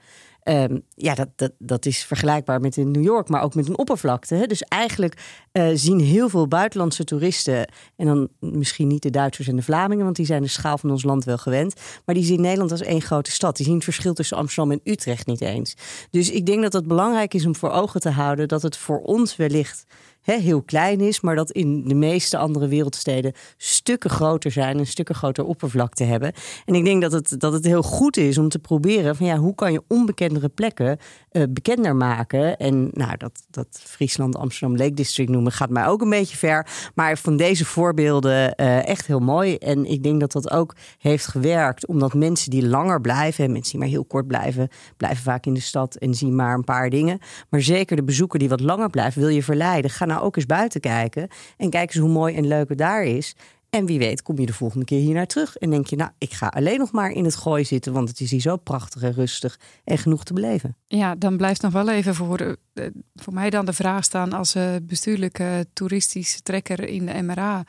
Um, 0.49 0.83
ja, 0.95 1.13
dat, 1.13 1.27
dat, 1.35 1.51
dat 1.59 1.85
is 1.85 2.03
vergelijkbaar 2.03 2.61
met 2.61 2.77
in 2.77 2.91
New 2.91 3.03
York, 3.03 3.29
maar 3.29 3.41
ook 3.41 3.55
met 3.55 3.67
een 3.67 3.77
oppervlakte. 3.77 4.35
Hè? 4.35 4.45
Dus 4.45 4.61
eigenlijk 4.61 5.45
uh, 5.51 5.69
zien 5.73 5.99
heel 5.99 6.29
veel 6.29 6.47
buitenlandse 6.47 7.03
toeristen, 7.03 7.67
en 7.95 8.05
dan 8.05 8.29
misschien 8.39 8.87
niet 8.87 9.01
de 9.01 9.09
Duitsers 9.09 9.47
en 9.47 9.55
de 9.55 9.61
Vlamingen, 9.61 10.03
want 10.03 10.15
die 10.15 10.25
zijn 10.25 10.41
de 10.41 10.47
schaal 10.47 10.77
van 10.77 10.91
ons 10.91 11.03
land 11.03 11.23
wel 11.23 11.37
gewend, 11.37 11.73
maar 12.05 12.15
die 12.15 12.23
zien 12.23 12.41
Nederland 12.41 12.71
als 12.71 12.81
één 12.81 13.01
grote 13.01 13.31
stad. 13.31 13.55
Die 13.55 13.65
zien 13.65 13.75
het 13.75 13.83
verschil 13.83 14.13
tussen 14.13 14.37
Amsterdam 14.37 14.71
en 14.71 14.91
Utrecht 14.91 15.25
niet 15.25 15.41
eens. 15.41 15.75
Dus 16.09 16.31
ik 16.31 16.45
denk 16.45 16.61
dat 16.61 16.73
het 16.73 16.87
belangrijk 16.87 17.33
is 17.33 17.45
om 17.45 17.55
voor 17.55 17.71
ogen 17.71 17.99
te 17.99 18.09
houden 18.09 18.47
dat 18.47 18.61
het 18.61 18.77
voor 18.77 18.99
ons 18.99 19.35
wellicht 19.35 19.85
heel 20.35 20.61
klein 20.61 20.99
is, 20.99 21.21
maar 21.21 21.35
dat 21.35 21.51
in 21.51 21.83
de 21.83 21.95
meeste 21.95 22.37
andere 22.37 22.67
wereldsteden 22.67 23.33
stukken 23.57 24.09
groter 24.09 24.51
zijn, 24.51 24.79
een 24.79 24.87
stukken 24.87 25.15
groter 25.15 25.45
oppervlakte 25.45 26.03
hebben. 26.03 26.33
En 26.65 26.75
ik 26.75 26.85
denk 26.85 27.01
dat 27.01 27.11
het, 27.11 27.35
dat 27.37 27.53
het 27.53 27.65
heel 27.65 27.83
goed 27.83 28.17
is 28.17 28.37
om 28.37 28.49
te 28.49 28.59
proberen 28.59 29.15
van 29.15 29.25
ja, 29.25 29.37
hoe 29.37 29.55
kan 29.55 29.71
je 29.71 29.83
onbekendere 29.87 30.49
plekken 30.49 30.97
uh, 31.31 31.43
bekender 31.49 31.95
maken? 31.95 32.57
En 32.57 32.89
nou, 32.93 33.17
dat, 33.17 33.43
dat 33.49 33.67
Friesland, 33.71 34.35
Amsterdam 34.35 34.77
Lake 34.77 34.93
District 34.93 35.29
noemen 35.29 35.51
gaat 35.51 35.69
mij 35.69 35.87
ook 35.87 36.01
een 36.01 36.09
beetje 36.09 36.37
ver. 36.37 36.67
Maar 36.95 37.17
van 37.17 37.37
deze 37.37 37.65
voorbeelden 37.65 38.53
uh, 38.57 38.87
echt 38.87 39.07
heel 39.07 39.19
mooi. 39.19 39.55
En 39.55 39.85
ik 39.85 40.03
denk 40.03 40.19
dat 40.19 40.31
dat 40.31 40.51
ook 40.51 40.75
heeft 40.97 41.27
gewerkt, 41.27 41.87
omdat 41.87 42.13
mensen 42.13 42.49
die 42.49 42.67
langer 42.67 43.01
blijven, 43.01 43.43
en 43.43 43.51
mensen 43.51 43.71
die 43.71 43.79
maar 43.79 43.89
heel 43.89 44.05
kort 44.05 44.27
blijven, 44.27 44.69
blijven 44.97 45.23
vaak 45.23 45.45
in 45.45 45.53
de 45.53 45.59
stad 45.59 45.95
en 45.95 46.13
zien 46.13 46.35
maar 46.35 46.53
een 46.53 46.63
paar 46.63 46.89
dingen. 46.89 47.19
Maar 47.49 47.61
zeker 47.61 47.95
de 47.95 48.03
bezoeker 48.03 48.39
die 48.39 48.49
wat 48.49 48.61
langer 48.61 48.89
blijft, 48.89 49.15
wil 49.15 49.27
je 49.27 49.43
verleiden. 49.43 49.91
Ga 49.91 50.05
nou 50.17 50.29
ook 50.29 50.35
eens 50.35 50.45
buiten 50.45 50.81
kijken 50.81 51.27
en 51.57 51.69
kijk 51.69 51.89
eens 51.89 52.03
hoe 52.03 52.11
mooi 52.11 52.35
en 52.35 52.47
leuk 52.47 52.69
het 52.69 52.77
daar 52.77 53.03
is. 53.03 53.35
En 53.69 53.85
wie 53.85 53.99
weet 53.99 54.21
kom 54.21 54.39
je 54.39 54.45
de 54.45 54.53
volgende 54.53 54.85
keer 54.85 54.99
hier 54.99 55.13
naar 55.13 55.27
terug. 55.27 55.55
En 55.55 55.69
denk 55.69 55.87
je, 55.87 55.95
nou, 55.95 56.11
ik 56.17 56.33
ga 56.33 56.47
alleen 56.47 56.79
nog 56.79 56.91
maar 56.91 57.11
in 57.11 57.23
het 57.23 57.35
gooi 57.35 57.65
zitten. 57.65 57.93
Want 57.93 58.09
het 58.09 58.19
is 58.19 58.31
hier 58.31 58.39
zo 58.39 58.57
prachtig 58.57 59.01
en 59.01 59.13
rustig 59.13 59.59
en 59.83 59.97
genoeg 59.97 60.23
te 60.23 60.33
beleven. 60.33 60.75
Ja, 60.87 61.15
dan 61.15 61.37
blijft 61.37 61.61
nog 61.61 61.73
wel 61.73 61.89
even 61.89 62.15
voor, 62.15 62.41
uh, 62.41 62.85
voor 63.15 63.33
mij 63.33 63.49
dan 63.49 63.65
de 63.65 63.73
vraag 63.73 64.03
staan 64.03 64.33
als 64.33 64.55
uh, 64.55 64.75
bestuurlijke 64.81 65.67
toeristische 65.73 66.41
trekker 66.41 66.83
in 66.87 67.05
de 67.05 67.21
MRA. 67.21 67.63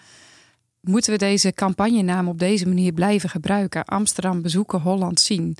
Moeten 0.80 1.12
we 1.12 1.18
deze 1.18 1.52
campagnenaam 1.52 2.28
op 2.28 2.38
deze 2.38 2.68
manier 2.68 2.92
blijven 2.92 3.28
gebruiken? 3.28 3.84
Amsterdam 3.84 4.42
bezoeken, 4.42 4.80
Holland 4.80 5.20
zien. 5.20 5.56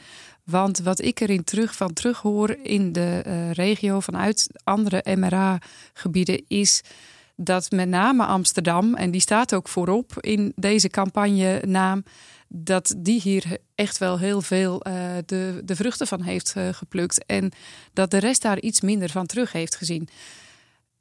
Want 0.51 0.79
wat 0.79 1.01
ik 1.01 1.21
erin 1.21 1.45
terug 1.45 1.75
van 1.75 1.93
terug 1.93 2.21
hoor 2.21 2.57
in 2.63 2.93
de 2.93 3.23
uh, 3.27 3.53
regio 3.53 4.01
vanuit 4.01 4.49
andere 4.65 5.17
MRA-gebieden 5.17 6.45
is 6.47 6.83
dat 7.37 7.71
met 7.71 7.89
name 7.89 8.25
Amsterdam, 8.25 8.95
en 8.95 9.11
die 9.11 9.21
staat 9.21 9.55
ook 9.55 9.69
voorop 9.69 10.13
in 10.21 10.53
deze 10.57 10.89
campagne 10.89 11.63
naam, 11.67 12.05
dat 12.49 12.95
die 12.97 13.21
hier 13.21 13.59
echt 13.75 13.99
wel 13.99 14.19
heel 14.19 14.41
veel 14.41 14.87
uh, 14.87 14.95
de, 15.27 15.63
de 15.65 15.77
vruchten 15.77 16.07
van 16.07 16.23
heeft 16.23 16.55
uh, 16.57 16.69
geplukt. 16.73 17.25
En 17.27 17.53
dat 17.93 18.11
de 18.11 18.19
rest 18.19 18.43
daar 18.43 18.61
iets 18.61 18.81
minder 18.81 19.11
van 19.11 19.27
terug 19.27 19.53
heeft 19.53 19.77
gezien. 19.77 20.09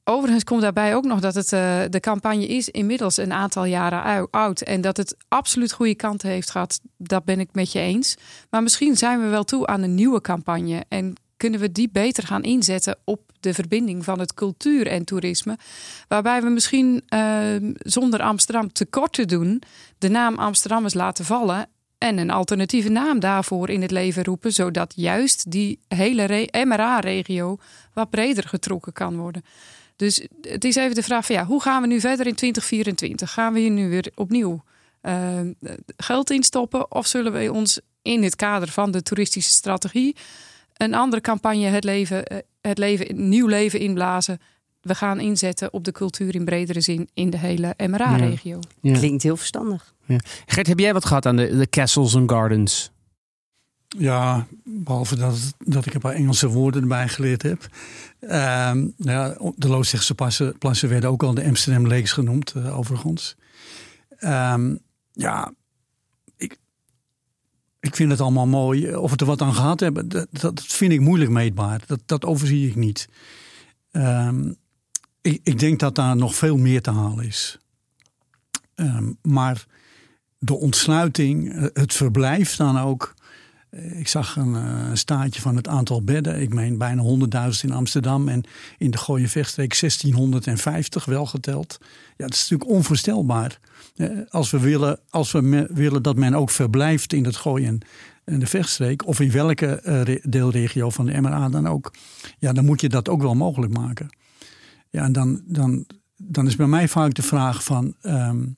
Overigens 0.09 0.43
komt 0.43 0.61
daarbij 0.61 0.95
ook 0.95 1.05
nog 1.05 1.19
dat 1.19 1.35
het, 1.35 1.51
uh, 1.51 1.81
de 1.89 1.99
campagne 1.99 2.47
is 2.47 2.69
inmiddels 2.69 3.17
een 3.17 3.33
aantal 3.33 3.65
jaren 3.65 4.29
oud. 4.29 4.61
En 4.61 4.81
dat 4.81 4.97
het 4.97 5.15
absoluut 5.27 5.71
goede 5.71 5.95
kanten 5.95 6.29
heeft 6.29 6.51
gehad. 6.51 6.79
Dat 6.97 7.25
ben 7.25 7.39
ik 7.39 7.49
met 7.51 7.71
je 7.71 7.79
eens. 7.79 8.15
Maar 8.49 8.63
misschien 8.63 8.97
zijn 8.97 9.21
we 9.21 9.27
wel 9.27 9.43
toe 9.43 9.67
aan 9.67 9.81
een 9.81 9.95
nieuwe 9.95 10.21
campagne. 10.21 10.85
En 10.87 11.13
kunnen 11.37 11.59
we 11.59 11.71
die 11.71 11.89
beter 11.91 12.23
gaan 12.23 12.43
inzetten 12.43 12.97
op 13.03 13.21
de 13.39 13.53
verbinding 13.53 14.03
van 14.03 14.19
het 14.19 14.33
cultuur 14.33 14.87
en 14.87 15.05
toerisme. 15.05 15.57
Waarbij 16.07 16.41
we 16.41 16.49
misschien 16.49 17.03
uh, 17.09 17.73
zonder 17.77 18.21
Amsterdam 18.21 18.71
tekort 18.71 19.13
te 19.13 19.25
doen, 19.25 19.61
de 19.97 20.09
naam 20.09 20.35
Amsterdammers 20.35 20.93
laten 20.93 21.25
vallen. 21.25 21.69
En 21.97 22.17
een 22.17 22.29
alternatieve 22.29 22.89
naam 22.89 23.19
daarvoor 23.19 23.69
in 23.69 23.81
het 23.81 23.91
leven 23.91 24.23
roepen, 24.23 24.53
zodat 24.53 24.93
juist 24.95 25.51
die 25.51 25.79
hele 25.87 26.49
MRA-regio 26.65 27.57
wat 27.93 28.09
breder 28.09 28.47
getrokken 28.47 28.93
kan 28.93 29.15
worden. 29.15 29.43
Dus 29.97 30.27
het 30.41 30.63
is 30.63 30.75
even 30.75 30.95
de 30.95 31.03
vraag 31.03 31.25
van 31.25 31.35
ja, 31.35 31.45
hoe 31.45 31.61
gaan 31.61 31.81
we 31.81 31.87
nu 31.87 31.99
verder 31.99 32.27
in 32.27 32.35
2024? 32.35 33.33
Gaan 33.33 33.53
we 33.53 33.59
hier 33.59 33.69
nu 33.69 33.89
weer 33.89 34.11
opnieuw 34.15 34.63
uh, 35.01 35.39
geld 35.97 36.29
in 36.31 36.43
stoppen? 36.43 36.91
Of 36.91 37.07
zullen 37.07 37.33
we 37.33 37.53
ons 37.53 37.79
in 38.01 38.23
het 38.23 38.35
kader 38.35 38.67
van 38.67 38.91
de 38.91 39.03
toeristische 39.03 39.51
strategie 39.51 40.15
een 40.77 40.93
andere 40.93 41.21
campagne 41.21 41.65
het 41.67 41.83
leven, 41.83 42.43
het 42.61 42.77
leven, 42.77 43.29
nieuw 43.29 43.47
leven 43.47 43.79
inblazen. 43.79 44.39
We 44.81 44.95
gaan 44.95 45.19
inzetten 45.19 45.73
op 45.73 45.83
de 45.83 45.91
cultuur 45.91 46.35
in 46.35 46.45
bredere 46.45 46.81
zin 46.81 47.09
in 47.13 47.29
de 47.29 47.37
hele 47.37 47.73
MRA-regio. 47.87 48.59
Ja. 48.81 48.91
Ja. 48.91 48.97
Klinkt 48.97 49.23
heel 49.23 49.37
verstandig. 49.37 49.93
Ja. 50.05 50.19
Gert, 50.45 50.67
heb 50.67 50.79
jij 50.79 50.93
wat 50.93 51.05
gehad 51.05 51.25
aan 51.25 51.35
de, 51.35 51.57
de 51.57 51.69
castles 51.69 52.15
and 52.15 52.31
gardens? 52.31 52.91
Ja, 53.87 54.47
behalve 54.63 55.15
dat, 55.15 55.53
dat 55.57 55.85
ik 55.85 55.93
een 55.93 55.99
paar 55.99 56.13
Engelse 56.13 56.47
woorden 56.47 56.81
erbij 56.81 57.07
geleerd 57.07 57.41
heb. 57.41 57.69
Um, 58.19 58.93
ja, 58.97 59.37
de 59.55 59.67
Loosdrechtse 59.67 60.15
plassen, 60.59 60.89
werden 60.89 61.09
ook 61.09 61.23
al 61.23 61.33
de 61.33 61.45
Amsterdam 61.45 61.87
Lakes 61.87 62.11
genoemd, 62.11 62.53
uh, 62.57 62.77
overigens. 62.77 63.35
Um, 64.19 64.79
ja, 65.11 65.53
ik, 66.37 66.57
ik 67.79 67.95
vind 67.95 68.11
het 68.11 68.21
allemaal 68.21 68.47
mooi. 68.47 68.95
Of 68.95 69.11
we 69.11 69.17
er 69.17 69.25
wat 69.25 69.41
aan 69.41 69.53
gehad 69.53 69.79
hebben, 69.79 70.09
dat, 70.31 70.63
vind 70.63 70.91
ik 70.91 70.99
moeilijk 70.99 71.31
meetbaar. 71.31 71.81
Dat, 71.85 71.99
dat 72.05 72.25
overzie 72.25 72.67
ik 72.67 72.75
niet. 72.75 73.09
Um, 73.91 74.55
ik, 75.21 75.39
ik, 75.43 75.59
denk 75.59 75.79
dat 75.79 75.95
daar 75.95 76.15
nog 76.15 76.35
veel 76.35 76.57
meer 76.57 76.81
te 76.81 76.91
halen 76.91 77.25
is. 77.25 77.59
maar 79.21 79.65
de 80.39 80.55
ontsluiting, 80.55 81.53
het 81.73 81.93
verblijf 81.93 82.55
dan 82.55 82.77
ook 82.77 83.15
ik 83.77 84.07
zag 84.07 84.35
een 84.35 84.53
uh, 84.53 84.89
staatje 84.93 85.41
van 85.41 85.55
het 85.55 85.67
aantal 85.67 86.03
bedden. 86.03 86.41
Ik 86.41 86.53
meen 86.53 86.77
bijna 86.77 87.03
100.000 87.53 87.59
in 87.61 87.71
Amsterdam 87.71 88.27
en 88.27 88.43
in 88.77 88.91
de 88.91 88.97
Gooie 88.97 89.29
Vechtstreek 89.29 89.79
1650 89.79 91.05
wel 91.05 91.25
geteld. 91.25 91.77
Ja, 91.81 92.25
dat 92.25 92.33
is 92.33 92.49
natuurlijk 92.49 92.69
onvoorstelbaar. 92.69 93.59
Uh, 93.95 94.19
als 94.29 94.51
we, 94.51 94.59
willen, 94.59 94.99
als 95.09 95.31
we 95.31 95.67
willen 95.73 96.03
dat 96.03 96.15
men 96.15 96.33
ook 96.33 96.49
verblijft 96.49 97.13
in 97.13 97.25
het 97.25 97.35
Gooien 97.35 97.79
en 98.23 98.39
de 98.39 98.47
Vechtstreek, 98.47 99.07
of 99.07 99.19
in 99.19 99.31
welke 99.31 100.19
deelregio 100.29 100.89
van 100.89 101.05
de 101.05 101.21
MRA 101.21 101.49
dan 101.49 101.67
ook, 101.67 101.93
ja, 102.39 102.53
dan 102.53 102.65
moet 102.65 102.81
je 102.81 102.89
dat 102.89 103.09
ook 103.09 103.21
wel 103.21 103.35
mogelijk 103.35 103.73
maken. 103.73 104.09
Ja, 104.89 105.03
en 105.03 105.11
dan, 105.11 105.41
dan, 105.45 105.85
dan 106.17 106.47
is 106.47 106.55
bij 106.55 106.67
mij 106.67 106.87
vaak 106.87 107.13
de 107.13 107.21
vraag 107.21 107.63
van. 107.63 107.95
Um, 108.01 108.57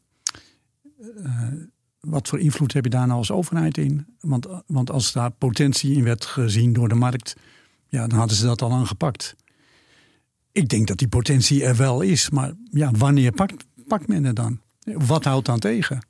wat 1.99 2.27
voor 2.27 2.39
invloed 2.39 2.73
heb 2.73 2.83
je 2.83 2.89
daar 2.89 3.07
nou 3.07 3.17
als 3.17 3.31
overheid 3.31 3.77
in? 3.77 4.05
Want, 4.19 4.47
want 4.67 4.91
als 4.91 5.11
daar 5.11 5.31
potentie 5.31 5.95
in 5.95 6.03
werd 6.03 6.25
gezien 6.25 6.73
door 6.73 6.89
de 6.89 6.95
markt, 6.95 7.35
ja, 7.87 8.07
dan 8.07 8.17
hadden 8.17 8.37
ze 8.37 8.45
dat 8.45 8.61
al 8.61 8.71
aangepakt. 8.71 9.35
Ik 10.51 10.69
denk 10.69 10.87
dat 10.87 10.97
die 10.97 11.07
potentie 11.07 11.63
er 11.63 11.75
wel 11.75 12.01
is, 12.01 12.29
maar 12.29 12.53
ja, 12.71 12.91
wanneer 12.91 13.31
pakt, 13.31 13.65
pakt 13.87 14.07
men 14.07 14.23
het 14.23 14.35
dan? 14.35 14.59
Wat 14.83 15.23
houdt 15.23 15.45
dan 15.45 15.59
tegen? 15.59 16.07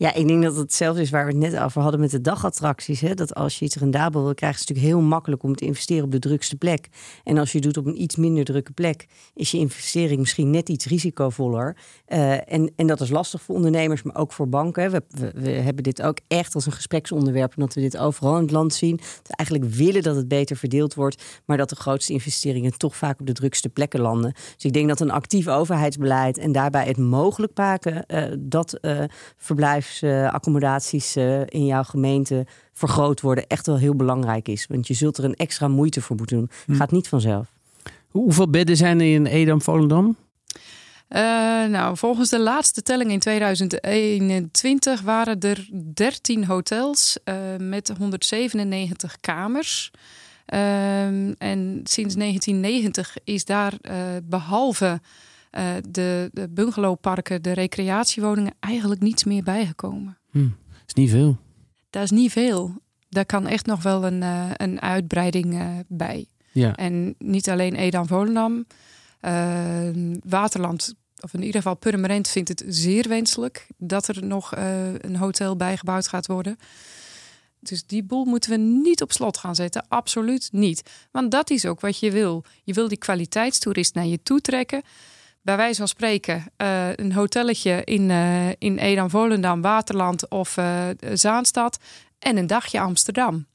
Ja, 0.00 0.14
ik 0.14 0.28
denk 0.28 0.42
dat 0.42 0.52
het 0.52 0.62
hetzelfde 0.62 1.02
is 1.02 1.10
waar 1.10 1.26
we 1.26 1.30
het 1.30 1.40
net 1.40 1.58
over 1.58 1.82
hadden 1.82 2.00
met 2.00 2.10
de 2.10 2.20
dagattracties. 2.20 3.00
Hè? 3.00 3.14
Dat 3.14 3.34
als 3.34 3.58
je 3.58 3.64
iets 3.64 3.76
rendabel 3.76 4.22
wil 4.22 4.34
krijgen, 4.34 4.60
is 4.60 4.68
het 4.68 4.76
natuurlijk 4.76 4.96
heel 4.96 5.08
makkelijk 5.08 5.42
om 5.42 5.54
te 5.54 5.64
investeren 5.64 6.04
op 6.04 6.12
de 6.12 6.18
drukste 6.18 6.56
plek. 6.56 6.88
En 7.24 7.38
als 7.38 7.52
je 7.52 7.58
het 7.58 7.66
doet 7.66 7.76
op 7.76 7.86
een 7.86 8.02
iets 8.02 8.16
minder 8.16 8.44
drukke 8.44 8.72
plek, 8.72 9.06
is 9.34 9.50
je 9.50 9.58
investering 9.58 10.20
misschien 10.20 10.50
net 10.50 10.68
iets 10.68 10.86
risicovoller. 10.86 11.76
Uh, 12.08 12.52
en, 12.52 12.72
en 12.76 12.86
dat 12.86 13.00
is 13.00 13.10
lastig 13.10 13.42
voor 13.42 13.54
ondernemers, 13.54 14.02
maar 14.02 14.16
ook 14.16 14.32
voor 14.32 14.48
banken. 14.48 14.90
We, 14.90 15.02
we, 15.34 15.50
hebben 15.50 15.82
dit 15.82 16.02
ook 16.02 16.18
echt 16.28 16.54
als 16.54 16.66
een 16.66 16.72
gespreksonderwerp, 16.72 17.52
omdat 17.56 17.74
we 17.74 17.80
dit 17.80 17.98
overal 17.98 18.36
in 18.36 18.42
het 18.42 18.50
land 18.50 18.74
zien. 18.74 18.96
We 18.96 19.36
eigenlijk 19.36 19.70
willen 19.70 20.02
dat 20.02 20.16
het 20.16 20.28
beter 20.28 20.56
verdeeld 20.56 20.94
wordt, 20.94 21.22
maar 21.44 21.56
dat 21.56 21.68
de 21.68 21.76
grootste 21.76 22.12
investeringen 22.12 22.78
toch 22.78 22.96
vaak 22.96 23.20
op 23.20 23.26
de 23.26 23.32
drukste 23.32 23.68
plekken 23.68 24.00
landen. 24.00 24.32
Dus 24.32 24.64
ik 24.64 24.72
denk 24.72 24.88
dat 24.88 25.00
een 25.00 25.10
actief 25.10 25.48
overheidsbeleid 25.48 26.38
en 26.38 26.52
daarbij 26.52 26.86
het 26.86 26.98
mogelijk 26.98 27.52
maken 27.56 28.04
uh, 28.08 28.24
dat 28.38 28.78
uh, 28.82 29.02
verblijfsaccommodaties 29.90 31.16
uh, 31.16 31.40
in 31.46 31.66
jouw 31.66 31.82
gemeente 31.82 32.46
vergroot 32.72 33.20
worden 33.20 33.46
echt 33.46 33.66
wel 33.66 33.78
heel 33.78 33.94
belangrijk 33.94 34.48
is. 34.48 34.66
Want 34.66 34.86
je 34.86 34.94
zult 34.94 35.18
er 35.18 35.24
een 35.24 35.34
extra 35.34 35.68
moeite 35.68 36.00
voor 36.00 36.16
moeten 36.16 36.36
doen. 36.36 36.50
Hm. 36.66 36.74
Gaat 36.74 36.90
niet 36.90 37.08
vanzelf. 37.08 37.46
Hoeveel 38.08 38.50
bedden 38.50 38.76
zijn 38.76 39.00
er 39.00 39.12
in 39.12 39.26
Edam-Volendam? 39.26 40.16
Uh, 41.08 41.20
nou, 41.64 41.96
volgens 41.96 42.28
de 42.28 42.40
laatste 42.40 42.82
telling 42.82 43.10
in 43.10 43.18
2021 43.18 45.00
waren 45.00 45.40
er 45.40 45.68
13 45.94 46.44
hotels 46.44 47.18
uh, 47.24 47.34
met 47.58 47.92
197 47.98 49.16
kamers. 49.20 49.90
Uh, 50.54 51.04
en 51.38 51.80
sinds 51.84 52.14
1990 52.14 53.16
is 53.24 53.44
daar 53.44 53.74
behalve 54.22 55.00
uh, 55.50 55.74
de, 55.88 56.30
de 56.32 56.48
bungalowparken, 56.48 57.42
de 57.42 57.52
recreatiewoningen 57.52 58.54
eigenlijk 58.60 59.00
niets 59.00 59.24
meer 59.24 59.42
bijgekomen. 59.42 60.18
Hm, 60.30 60.48
dat 60.62 60.86
is 60.86 60.94
niet 60.94 61.10
veel. 61.10 61.38
Dat 61.90 62.02
is 62.02 62.10
niet 62.10 62.32
veel. 62.32 62.74
Daar 63.08 63.26
kan 63.26 63.46
echt 63.46 63.66
nog 63.66 63.82
wel 63.82 64.04
een, 64.04 64.22
uh, 64.22 64.50
een 64.56 64.80
uitbreiding 64.80 65.54
uh, 65.54 65.78
bij. 65.88 66.26
Ja. 66.52 66.76
En 66.76 67.14
niet 67.18 67.50
alleen 67.50 67.74
Edam-Volendam. 67.74 68.66
Waterland, 70.24 70.94
of 71.20 71.34
in 71.34 71.40
ieder 71.40 71.60
geval 71.60 71.76
Purmerend, 71.76 72.28
vindt 72.28 72.48
het 72.48 72.64
zeer 72.68 73.08
wenselijk 73.08 73.66
dat 73.76 74.08
er 74.08 74.24
nog 74.24 74.52
een 75.00 75.16
hotel 75.16 75.56
bijgebouwd 75.56 76.08
gaat 76.08 76.26
worden. 76.26 76.58
Dus 77.60 77.86
die 77.86 78.02
boel 78.02 78.24
moeten 78.24 78.50
we 78.50 78.56
niet 78.56 79.02
op 79.02 79.12
slot 79.12 79.36
gaan 79.36 79.54
zetten. 79.54 79.84
Absoluut 79.88 80.48
niet. 80.52 80.90
Want 81.10 81.30
dat 81.30 81.50
is 81.50 81.66
ook 81.66 81.80
wat 81.80 81.98
je 81.98 82.10
wil. 82.10 82.44
Je 82.64 82.72
wil 82.72 82.88
die 82.88 82.98
kwaliteitstoerist 82.98 83.94
naar 83.94 84.06
je 84.06 84.22
toe 84.22 84.40
trekken 84.40 84.82
bij 85.42 85.56
wijze 85.56 85.78
van 85.78 85.88
spreken 85.88 86.44
uh, 86.62 86.88
een 86.94 87.12
hotelletje 87.12 87.84
in, 87.84 88.10
uh, 88.10 88.48
in 88.48 88.78
Edam, 88.78 89.10
Volendam, 89.10 89.62
Waterland 89.62 90.28
of 90.28 90.56
uh, 90.56 90.84
Zaanstad 91.12 91.78
en 92.18 92.36
een 92.36 92.46
dagje 92.46 92.80
Amsterdam. 92.80 93.48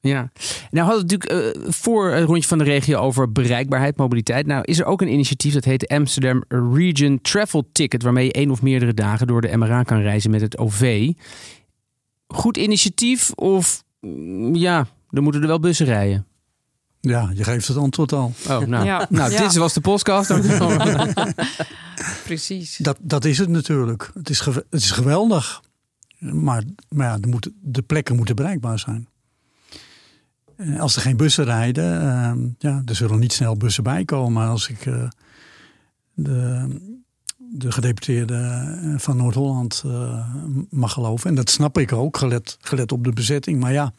Ja, 0.00 0.30
nou 0.70 0.86
hadden 0.86 1.06
we 1.06 1.16
natuurlijk 1.16 1.74
voor 1.74 2.10
het 2.10 2.24
rondje 2.24 2.48
van 2.48 2.58
de 2.58 2.64
regio 2.64 2.98
over 2.98 3.32
bereikbaarheid, 3.32 3.96
mobiliteit. 3.96 4.46
Nou 4.46 4.62
is 4.64 4.78
er 4.78 4.84
ook 4.84 5.02
een 5.02 5.12
initiatief 5.12 5.54
dat 5.54 5.64
heet 5.64 5.88
Amsterdam 5.88 6.44
Region 6.48 7.20
Travel 7.20 7.68
Ticket, 7.72 8.02
waarmee 8.02 8.24
je 8.24 8.32
één 8.32 8.50
of 8.50 8.62
meerdere 8.62 8.94
dagen 8.94 9.26
door 9.26 9.40
de 9.40 9.56
MRA 9.56 9.82
kan 9.82 10.00
reizen 10.00 10.30
met 10.30 10.40
het 10.40 10.58
OV. 10.58 11.12
Goed 12.26 12.56
initiatief 12.56 13.32
of 13.32 13.84
mm, 14.00 14.54
ja, 14.54 14.86
dan 15.10 15.22
moeten 15.22 15.42
er 15.42 15.48
wel 15.48 15.60
bussen 15.60 15.86
rijden? 15.86 16.26
Ja, 17.00 17.30
je 17.34 17.44
geeft 17.44 17.68
het 17.68 17.76
antwoord 17.76 18.12
al. 18.12 18.32
Oh, 18.48 18.58
nou, 18.58 18.84
ja. 18.84 19.06
nou 19.10 19.36
dit 19.36 19.54
was 19.54 19.72
de 19.72 19.80
podcast. 19.80 20.32
Precies. 22.24 22.76
Dat, 22.76 22.96
dat 23.00 23.24
is 23.24 23.38
het 23.38 23.48
natuurlijk. 23.48 24.10
Het 24.14 24.30
is, 24.30 24.40
het 24.44 24.64
is 24.70 24.90
geweldig. 24.90 25.62
Maar, 26.18 26.62
maar 26.88 27.06
ja, 27.06 27.18
de, 27.18 27.28
moet, 27.28 27.50
de 27.60 27.82
plekken 27.82 28.16
moeten 28.16 28.36
bereikbaar 28.36 28.78
zijn. 28.78 29.08
Als 30.78 30.96
er 30.96 31.02
geen 31.02 31.16
bussen 31.16 31.44
rijden, 31.44 32.02
uh, 32.02 32.50
ja, 32.58 32.82
er 32.84 32.94
zullen 32.94 33.18
niet 33.18 33.32
snel 33.32 33.56
bussen 33.56 33.82
bij 33.82 34.04
komen. 34.04 34.48
Als 34.48 34.68
ik 34.68 34.86
uh, 34.86 35.08
de, 36.14 36.68
de 37.38 37.72
gedeputeerde 37.72 38.94
van 38.98 39.16
Noord-Holland 39.16 39.84
mag 40.70 40.92
geloven. 40.92 41.30
En 41.30 41.36
dat 41.36 41.50
snap 41.50 41.78
ik 41.78 41.92
ook, 41.92 42.16
gelet, 42.16 42.56
gelet 42.60 42.92
op 42.92 43.04
de 43.04 43.12
bezetting. 43.12 43.60
Maar 43.60 43.72
ja, 43.72 43.92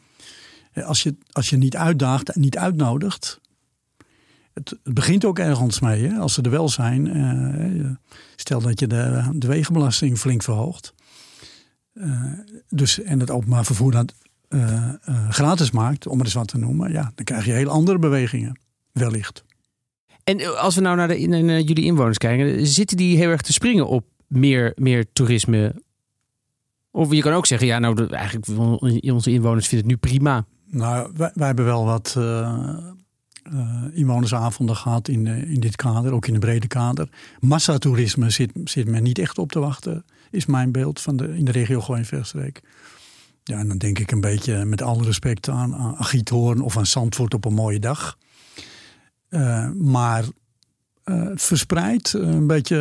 als 0.74 1.02
je, 1.02 1.16
als 1.32 1.50
je 1.50 1.56
niet 1.56 1.76
uitdaagt 1.76 2.28
en 2.28 2.40
niet 2.40 2.58
uitnodigt. 2.58 3.40
Het, 4.52 4.78
begint 4.82 5.24
ook 5.24 5.38
ergens 5.38 5.80
mee. 5.80 6.06
Hè? 6.06 6.18
Als 6.18 6.34
ze 6.34 6.42
er 6.42 6.50
wel 6.50 6.68
zijn. 6.68 7.98
stel 8.36 8.60
dat 8.60 8.80
je 8.80 8.86
de, 8.86 9.32
wegenbelasting 9.38 10.18
flink 10.18 10.42
verhoogt. 10.42 10.94
dus, 12.68 13.02
en 13.02 13.20
het 13.20 13.30
openbaar 13.30 13.64
vervoer 13.64 13.92
dat, 13.92 14.14
gratis 15.28 15.70
maakt, 15.70 16.06
om 16.06 16.16
het 16.16 16.26
eens 16.26 16.34
wat 16.34 16.48
te 16.48 16.58
noemen. 16.58 16.92
Ja, 16.92 17.12
dan 17.14 17.24
krijg 17.24 17.44
je 17.44 17.52
heel 17.52 17.68
andere 17.68 17.98
bewegingen. 17.98 18.58
Wellicht. 18.92 19.44
En 20.24 20.58
als 20.58 20.74
we 20.74 20.80
nou 20.80 20.96
naar, 20.96 21.08
de, 21.08 21.20
jullie 21.64 21.84
inwoners 21.84 22.18
kijken, 22.18 22.66
zitten 22.66 22.96
die 22.96 23.16
heel 23.16 23.28
erg 23.28 23.40
te 23.40 23.52
springen 23.52 23.88
op 23.88 24.06
meer, 24.26 24.72
meer 24.76 25.12
toerisme? 25.12 25.82
Of 26.90 27.12
je 27.12 27.20
kan 27.20 27.32
ook 27.32 27.46
zeggen, 27.46 27.66
ja, 27.66 27.78
nou, 27.78 28.06
eigenlijk 28.06 28.48
onze 29.02 29.30
inwoners 29.30 29.68
vinden 29.68 29.90
het 29.90 30.02
nu 30.02 30.10
prima. 30.10 30.46
Nou, 30.70 31.10
wij, 31.16 31.46
hebben 31.46 31.64
wel 31.64 31.84
wat 31.84 32.14
uh, 32.18 32.76
uh, 33.52 33.84
inwonersavonden 33.92 34.76
gehad 34.76 35.08
in, 35.08 35.26
uh, 35.26 35.50
in 35.50 35.60
dit 35.60 35.76
kader, 35.76 36.12
ook 36.12 36.26
in 36.26 36.34
een 36.34 36.40
brede 36.40 36.66
kader. 36.66 37.08
Massatoerisme 37.40 38.30
zit, 38.30 38.50
zit 38.64 38.88
men 38.88 39.02
niet 39.02 39.18
echt 39.18 39.38
op 39.38 39.52
te 39.52 39.58
wachten, 39.58 40.04
is 40.30 40.46
mijn 40.46 40.72
beeld 40.72 41.00
van 41.00 41.16
de, 41.16 41.36
in 41.36 41.44
de 41.44 41.52
regio 41.52 41.80
Gooi-Vechtstreek. 41.80 42.62
Ja, 43.44 43.58
en 43.58 43.68
dan 43.68 43.78
denk 43.78 43.98
ik 43.98 44.10
een 44.10 44.20
beetje 44.20 44.64
met 44.64 44.82
alle 44.82 45.04
respect 45.04 45.48
aan, 45.48 45.74
aan 45.74 46.60
of 46.60 46.76
aan 46.76 46.86
Zandvoort 46.86 47.34
op 47.34 47.44
een 47.44 47.54
mooie 47.54 47.78
dag. 47.78 48.18
Maar 49.74 50.24
verspreid, 51.34 52.12
een 52.12 52.46
beetje, 52.46 52.76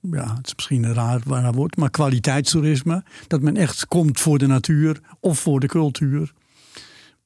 ja, 0.00 0.34
het 0.36 0.46
is 0.46 0.54
misschien 0.54 0.82
een 0.84 0.94
raar, 0.94 1.20
raar 1.26 1.52
woord, 1.52 1.76
maar 1.76 1.90
kwaliteitstoerisme. 1.90 3.04
Dat 3.26 3.40
men 3.40 3.56
echt 3.56 3.86
komt 3.86 4.20
voor 4.20 4.38
de 4.38 4.46
natuur 4.46 5.00
of 5.20 5.38
voor 5.38 5.60
de 5.60 5.66
cultuur. 5.66 6.32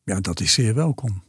Ja, 0.04 0.20
dat 0.20 0.40
is 0.40 0.52
zeer 0.52 0.74
welkom. 0.74 1.22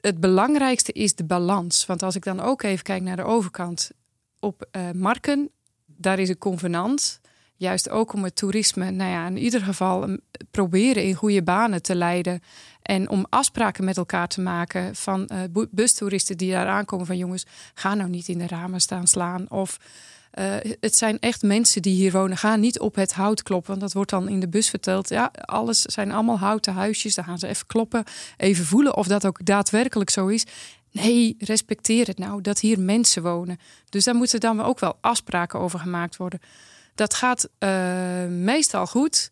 Het 0.00 0.20
belangrijkste 0.20 0.92
is 0.92 1.14
de 1.14 1.24
balans. 1.24 1.86
Want 1.86 2.02
als 2.02 2.16
ik 2.16 2.24
dan 2.24 2.40
ook 2.40 2.62
even 2.62 2.84
kijk 2.84 3.02
naar 3.02 3.16
de 3.16 3.22
overkant 3.22 3.90
op 4.40 4.68
uh, 4.72 4.90
Marken, 4.90 5.50
daar 5.86 6.18
is 6.18 6.28
een 6.28 6.38
convenant. 6.38 7.20
Juist 7.56 7.88
ook 7.88 8.12
om 8.12 8.24
het 8.24 8.36
toerisme, 8.36 8.90
nou 8.90 9.10
ja, 9.10 9.26
in 9.26 9.36
ieder 9.36 9.60
geval 9.60 10.18
proberen 10.50 11.04
in 11.04 11.14
goede 11.14 11.42
banen 11.42 11.82
te 11.82 11.94
leiden. 11.94 12.40
En 12.82 13.08
om 13.08 13.26
afspraken 13.28 13.84
met 13.84 13.96
elkaar 13.96 14.28
te 14.28 14.40
maken 14.40 14.96
van 14.96 15.30
uh, 15.32 15.64
bustoeristen 15.70 16.36
die 16.36 16.50
daar 16.50 16.66
aankomen 16.66 17.06
van 17.06 17.16
jongens, 17.16 17.46
ga 17.74 17.94
nou 17.94 18.08
niet 18.08 18.28
in 18.28 18.38
de 18.38 18.46
ramen 18.46 18.80
staan 18.80 19.06
slaan. 19.06 19.50
Of 19.50 19.78
uh, 20.34 20.54
het 20.80 20.96
zijn 20.96 21.18
echt 21.18 21.42
mensen 21.42 21.82
die 21.82 21.94
hier 21.94 22.12
wonen. 22.12 22.36
Ga 22.36 22.56
niet 22.56 22.78
op 22.78 22.94
het 22.94 23.12
hout 23.12 23.42
kloppen. 23.42 23.70
Want 23.70 23.80
dat 23.80 23.92
wordt 23.92 24.10
dan 24.10 24.28
in 24.28 24.40
de 24.40 24.48
bus 24.48 24.68
verteld. 24.68 25.08
Ja, 25.08 25.30
alles 25.44 25.80
zijn 25.80 26.12
allemaal 26.12 26.38
houten 26.38 26.74
huisjes. 26.74 27.14
Daar 27.14 27.24
gaan 27.24 27.38
ze 27.38 27.46
even 27.46 27.66
kloppen. 27.66 28.04
Even 28.36 28.64
voelen 28.64 28.96
of 28.96 29.06
dat 29.06 29.26
ook 29.26 29.44
daadwerkelijk 29.44 30.10
zo 30.10 30.26
is. 30.26 30.44
Nee, 30.90 31.36
respecteer 31.38 32.06
het 32.06 32.18
nou 32.18 32.40
dat 32.40 32.60
hier 32.60 32.80
mensen 32.80 33.22
wonen. 33.22 33.58
Dus 33.88 34.04
daar 34.04 34.14
moeten 34.14 34.40
dan 34.40 34.60
ook 34.60 34.80
wel 34.80 34.98
afspraken 35.00 35.60
over 35.60 35.78
gemaakt 35.78 36.16
worden. 36.16 36.40
Dat 36.94 37.14
gaat 37.14 37.48
uh, 37.58 37.70
meestal 38.26 38.86
goed. 38.86 39.30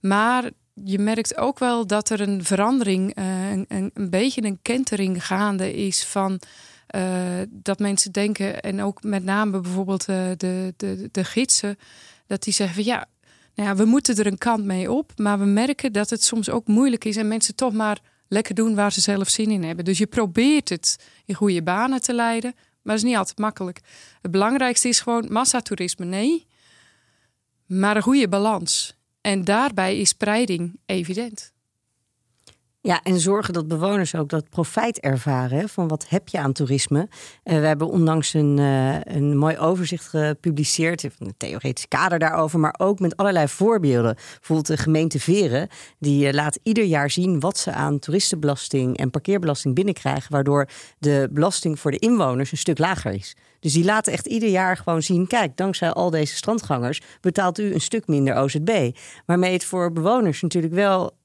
Maar 0.00 0.50
je 0.84 0.98
merkt 0.98 1.36
ook 1.36 1.58
wel 1.58 1.86
dat 1.86 2.10
er 2.10 2.20
een 2.20 2.44
verandering, 2.44 3.18
uh, 3.18 3.50
een, 3.50 3.66
een, 3.68 4.10
beetje 4.10 4.42
een 4.44 4.58
kentering 4.62 5.26
gaande 5.26 5.74
is 5.74 6.04
van 6.04 6.40
dat 7.48 7.78
mensen 7.78 8.12
denken, 8.12 8.60
en 8.60 8.82
ook 8.82 9.02
met 9.02 9.24
name 9.24 9.60
bijvoorbeeld 9.60 10.08
uh, 10.08 10.28
de, 10.36 10.74
de, 10.76 11.08
de 11.12 11.24
gidsen, 11.24 11.76
dat 12.26 12.42
die 12.42 12.52
zeggen 12.52 12.74
van 12.74 12.84
ja, 12.84 13.06
nou 13.54 13.68
ja, 13.68 13.76
we 13.76 13.84
moeten 13.84 14.16
er 14.16 14.26
een 14.26 14.38
kant 14.38 14.64
mee 14.64 14.92
op, 14.92 15.12
maar 15.16 15.38
we 15.38 15.44
merken 15.44 15.92
dat 15.92 16.10
het 16.10 16.22
soms 16.24 16.50
ook 16.50 16.66
moeilijk 16.66 17.04
is 17.04 17.16
en 17.16 17.28
mensen 17.28 17.54
toch 17.54 17.72
maar 17.72 17.98
lekker 18.28 18.54
doen 18.54 18.74
waar 18.74 18.92
ze 18.92 19.00
zelf 19.00 19.28
zin 19.28 19.50
in 19.50 19.62
hebben. 19.62 19.84
Dus 19.84 19.98
je 19.98 20.06
probeert 20.06 20.68
het 20.68 20.96
in 21.24 21.34
goede 21.34 21.62
banen 21.62 22.02
te 22.02 22.14
leiden, 22.14 22.52
maar 22.54 22.94
dat 22.94 23.04
is 23.04 23.10
niet 23.10 23.16
altijd 23.16 23.38
makkelijk. 23.38 23.80
Het 24.20 24.30
belangrijkste 24.30 24.88
is 24.88 25.00
gewoon 25.00 25.32
massatoerisme, 25.32 26.04
nee, 26.04 26.46
maar 27.66 27.96
een 27.96 28.02
goede 28.02 28.28
balans. 28.28 28.96
En 29.20 29.44
daarbij 29.44 29.98
is 29.98 30.08
spreiding 30.08 30.80
evident. 30.86 31.52
Ja, 32.80 33.02
en 33.02 33.20
zorgen 33.20 33.54
dat 33.54 33.68
bewoners 33.68 34.14
ook 34.14 34.28
dat 34.28 34.48
profijt 34.48 35.00
ervaren 35.00 35.68
van 35.68 35.88
wat 35.88 36.08
heb 36.08 36.28
je 36.28 36.38
aan 36.38 36.52
toerisme. 36.52 36.98
Uh, 36.98 37.58
we 37.60 37.66
hebben 37.66 37.88
onlangs 37.88 38.34
een, 38.34 38.58
uh, 38.58 39.00
een 39.00 39.36
mooi 39.36 39.58
overzicht 39.58 40.08
gepubliceerd, 40.08 41.02
een 41.02 41.34
theoretisch 41.36 41.88
kader 41.88 42.18
daarover, 42.18 42.58
maar 42.58 42.74
ook 42.78 42.98
met 42.98 43.16
allerlei 43.16 43.48
voorbeelden. 43.48 44.14
Bijvoorbeeld 44.14 44.66
de 44.66 44.76
gemeente 44.76 45.20
Veren, 45.20 45.68
die 45.98 46.26
uh, 46.26 46.32
laat 46.32 46.58
ieder 46.62 46.84
jaar 46.84 47.10
zien 47.10 47.40
wat 47.40 47.58
ze 47.58 47.72
aan 47.72 47.98
toeristenbelasting 47.98 48.96
en 48.96 49.10
parkeerbelasting 49.10 49.74
binnenkrijgen, 49.74 50.32
waardoor 50.32 50.68
de 50.98 51.28
belasting 51.30 51.80
voor 51.80 51.90
de 51.90 51.98
inwoners 51.98 52.52
een 52.52 52.58
stuk 52.58 52.78
lager 52.78 53.12
is. 53.12 53.36
Dus 53.60 53.72
die 53.72 53.84
laten 53.84 54.12
echt 54.12 54.26
ieder 54.26 54.48
jaar 54.48 54.76
gewoon 54.76 55.02
zien: 55.02 55.26
kijk, 55.26 55.56
dankzij 55.56 55.92
al 55.92 56.10
deze 56.10 56.34
strandgangers 56.34 57.00
betaalt 57.20 57.58
u 57.58 57.74
een 57.74 57.80
stuk 57.80 58.06
minder 58.06 58.36
OZB. 58.36 58.90
Waarmee 59.26 59.52
het 59.52 59.64
voor 59.64 59.92
bewoners 59.92 60.42
natuurlijk 60.42 60.74
wel, 60.74 61.16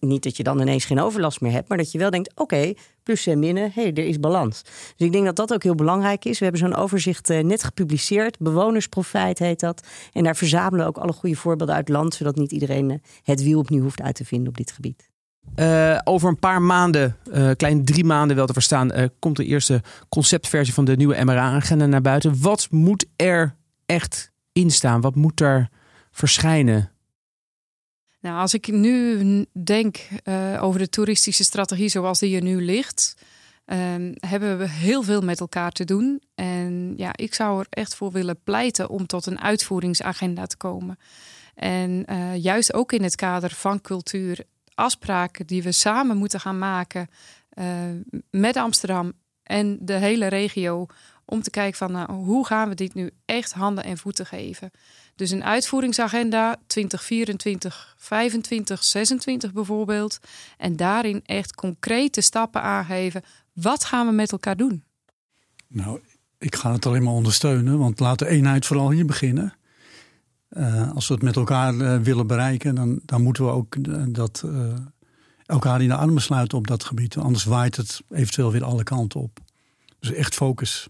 niet, 0.00 0.22
dat 0.22 0.36
je 0.36 0.42
dan 0.42 0.60
ineens 0.60 0.84
geen 0.84 1.00
overlast 1.00 1.40
meer 1.40 1.52
hebt, 1.52 1.68
maar 1.68 1.78
dat 1.78 1.92
je 1.92 1.98
wel 1.98 2.10
denkt: 2.10 2.32
oké, 2.34 2.72
plus 3.02 3.26
en 3.26 3.38
minnen, 3.38 3.70
hé, 3.74 3.82
hey, 3.82 3.92
er 3.92 4.06
is 4.06 4.20
balans. 4.20 4.62
Dus 4.96 5.06
ik 5.06 5.12
denk 5.12 5.24
dat 5.24 5.36
dat 5.36 5.52
ook 5.52 5.62
heel 5.62 5.74
belangrijk 5.74 6.24
is. 6.24 6.38
We 6.38 6.44
hebben 6.44 6.62
zo'n 6.62 6.74
overzicht 6.74 7.30
uh, 7.30 7.42
net 7.42 7.64
gepubliceerd, 7.64 8.38
bewonersprofijt 8.38 9.38
heet 9.38 9.60
dat. 9.60 9.86
En 10.12 10.24
daar 10.24 10.36
verzamelen 10.36 10.80
we 10.80 10.90
ook 10.90 11.04
alle 11.04 11.12
goede 11.12 11.36
voorbeelden 11.36 11.74
uit 11.74 11.88
land, 11.88 12.14
zodat 12.14 12.36
niet 12.36 12.52
iedereen 12.52 12.90
uh, 12.90 12.96
het 13.22 13.42
wiel 13.42 13.58
opnieuw 13.58 13.82
hoeft 13.82 14.00
uit 14.00 14.14
te 14.14 14.24
vinden 14.24 14.48
op 14.48 14.56
dit 14.56 14.72
gebied. 14.72 15.11
Uh, 15.56 15.98
over 16.04 16.28
een 16.28 16.38
paar 16.38 16.62
maanden, 16.62 17.16
uh, 17.32 17.50
klein 17.56 17.84
drie 17.84 18.04
maanden 18.04 18.36
wel 18.36 18.46
te 18.46 18.52
verstaan, 18.52 18.98
uh, 18.98 19.04
komt 19.18 19.36
de 19.36 19.44
eerste 19.44 19.82
conceptversie 20.08 20.74
van 20.74 20.84
de 20.84 20.96
nieuwe 20.96 21.24
MRA-agenda 21.24 21.86
naar 21.86 22.00
buiten. 22.00 22.40
Wat 22.40 22.70
moet 22.70 23.06
er 23.16 23.56
echt 23.86 24.32
in 24.52 24.70
staan? 24.70 25.00
Wat 25.00 25.14
moet 25.14 25.40
er 25.40 25.68
verschijnen? 26.10 26.90
Nou, 28.20 28.40
als 28.40 28.54
ik 28.54 28.66
nu 28.66 29.46
denk 29.64 30.08
over 30.60 30.78
de 30.80 30.88
toeristische 30.88 31.44
strategie 31.44 31.88
zoals 31.88 32.18
die 32.18 32.36
er 32.36 32.42
nu 32.42 32.64
ligt, 32.64 33.16
ehm, 33.64 34.12
hebben 34.14 34.58
we 34.58 34.68
heel 34.68 35.02
veel 35.02 35.20
met 35.20 35.40
elkaar 35.40 35.70
te 35.70 35.84
doen. 35.84 36.22
En 36.34 36.94
ja, 36.96 37.10
ik 37.16 37.34
zou 37.34 37.60
er 37.60 37.66
echt 37.70 37.94
voor 37.94 38.12
willen 38.12 38.42
pleiten 38.44 38.88
om 38.88 39.06
tot 39.06 39.26
een 39.26 39.40
uitvoeringsagenda 39.40 40.46
te 40.46 40.56
komen. 40.56 40.98
En 41.54 42.04
juist 42.40 42.74
ook 42.74 42.92
in 42.92 43.02
het 43.02 43.14
kader 43.14 43.50
van 43.50 43.80
cultuur 43.80 44.44
afspraken 44.74 45.46
die 45.46 45.62
we 45.62 45.72
samen 45.72 46.16
moeten 46.16 46.40
gaan 46.40 46.58
maken 46.58 47.08
uh, 47.54 47.66
met 48.30 48.56
Amsterdam 48.56 49.12
en 49.42 49.78
de 49.80 49.92
hele 49.92 50.26
regio. 50.26 50.86
Om 51.24 51.42
te 51.42 51.50
kijken 51.50 51.78
van 51.78 51.92
nou, 51.92 52.12
hoe 52.12 52.46
gaan 52.46 52.68
we 52.68 52.74
dit 52.74 52.94
nu 52.94 53.10
echt 53.24 53.52
handen 53.52 53.84
en 53.84 53.98
voeten 53.98 54.26
geven. 54.26 54.70
Dus 55.14 55.30
een 55.30 55.44
uitvoeringsagenda 55.44 56.56
2024, 56.66 57.94
25, 57.98 58.84
26 58.84 59.52
bijvoorbeeld. 59.52 60.18
En 60.56 60.76
daarin 60.76 61.20
echt 61.24 61.54
concrete 61.54 62.20
stappen 62.20 62.62
aangeven. 62.62 63.22
Wat 63.52 63.84
gaan 63.84 64.06
we 64.06 64.12
met 64.12 64.32
elkaar 64.32 64.56
doen? 64.56 64.84
Nou, 65.68 66.00
ik 66.38 66.54
ga 66.54 66.72
het 66.72 66.86
alleen 66.86 67.02
maar 67.02 67.12
ondersteunen. 67.12 67.78
Want 67.78 68.00
laat 68.00 68.18
de 68.18 68.28
eenheid 68.28 68.66
vooral 68.66 68.90
hier 68.90 69.06
beginnen. 69.06 69.54
Uh, 70.56 70.92
als 70.92 71.08
we 71.08 71.14
het 71.14 71.22
met 71.22 71.36
elkaar 71.36 71.74
uh, 71.74 71.96
willen 71.96 72.26
bereiken, 72.26 72.74
dan, 72.74 73.00
dan 73.04 73.22
moeten 73.22 73.44
we 73.44 73.50
ook 73.50 73.74
uh, 73.74 74.02
dat, 74.08 74.44
elkaar 75.46 75.82
in 75.82 75.88
de 75.88 75.94
armen 75.94 76.22
sluiten 76.22 76.58
op 76.58 76.66
dat 76.66 76.84
gebied. 76.84 77.16
Anders 77.16 77.44
waait 77.44 77.76
het 77.76 78.02
eventueel 78.10 78.52
weer 78.52 78.64
alle 78.64 78.82
kanten 78.82 79.20
op. 79.20 79.38
Dus 79.98 80.12
echt 80.12 80.34
focus. 80.34 80.88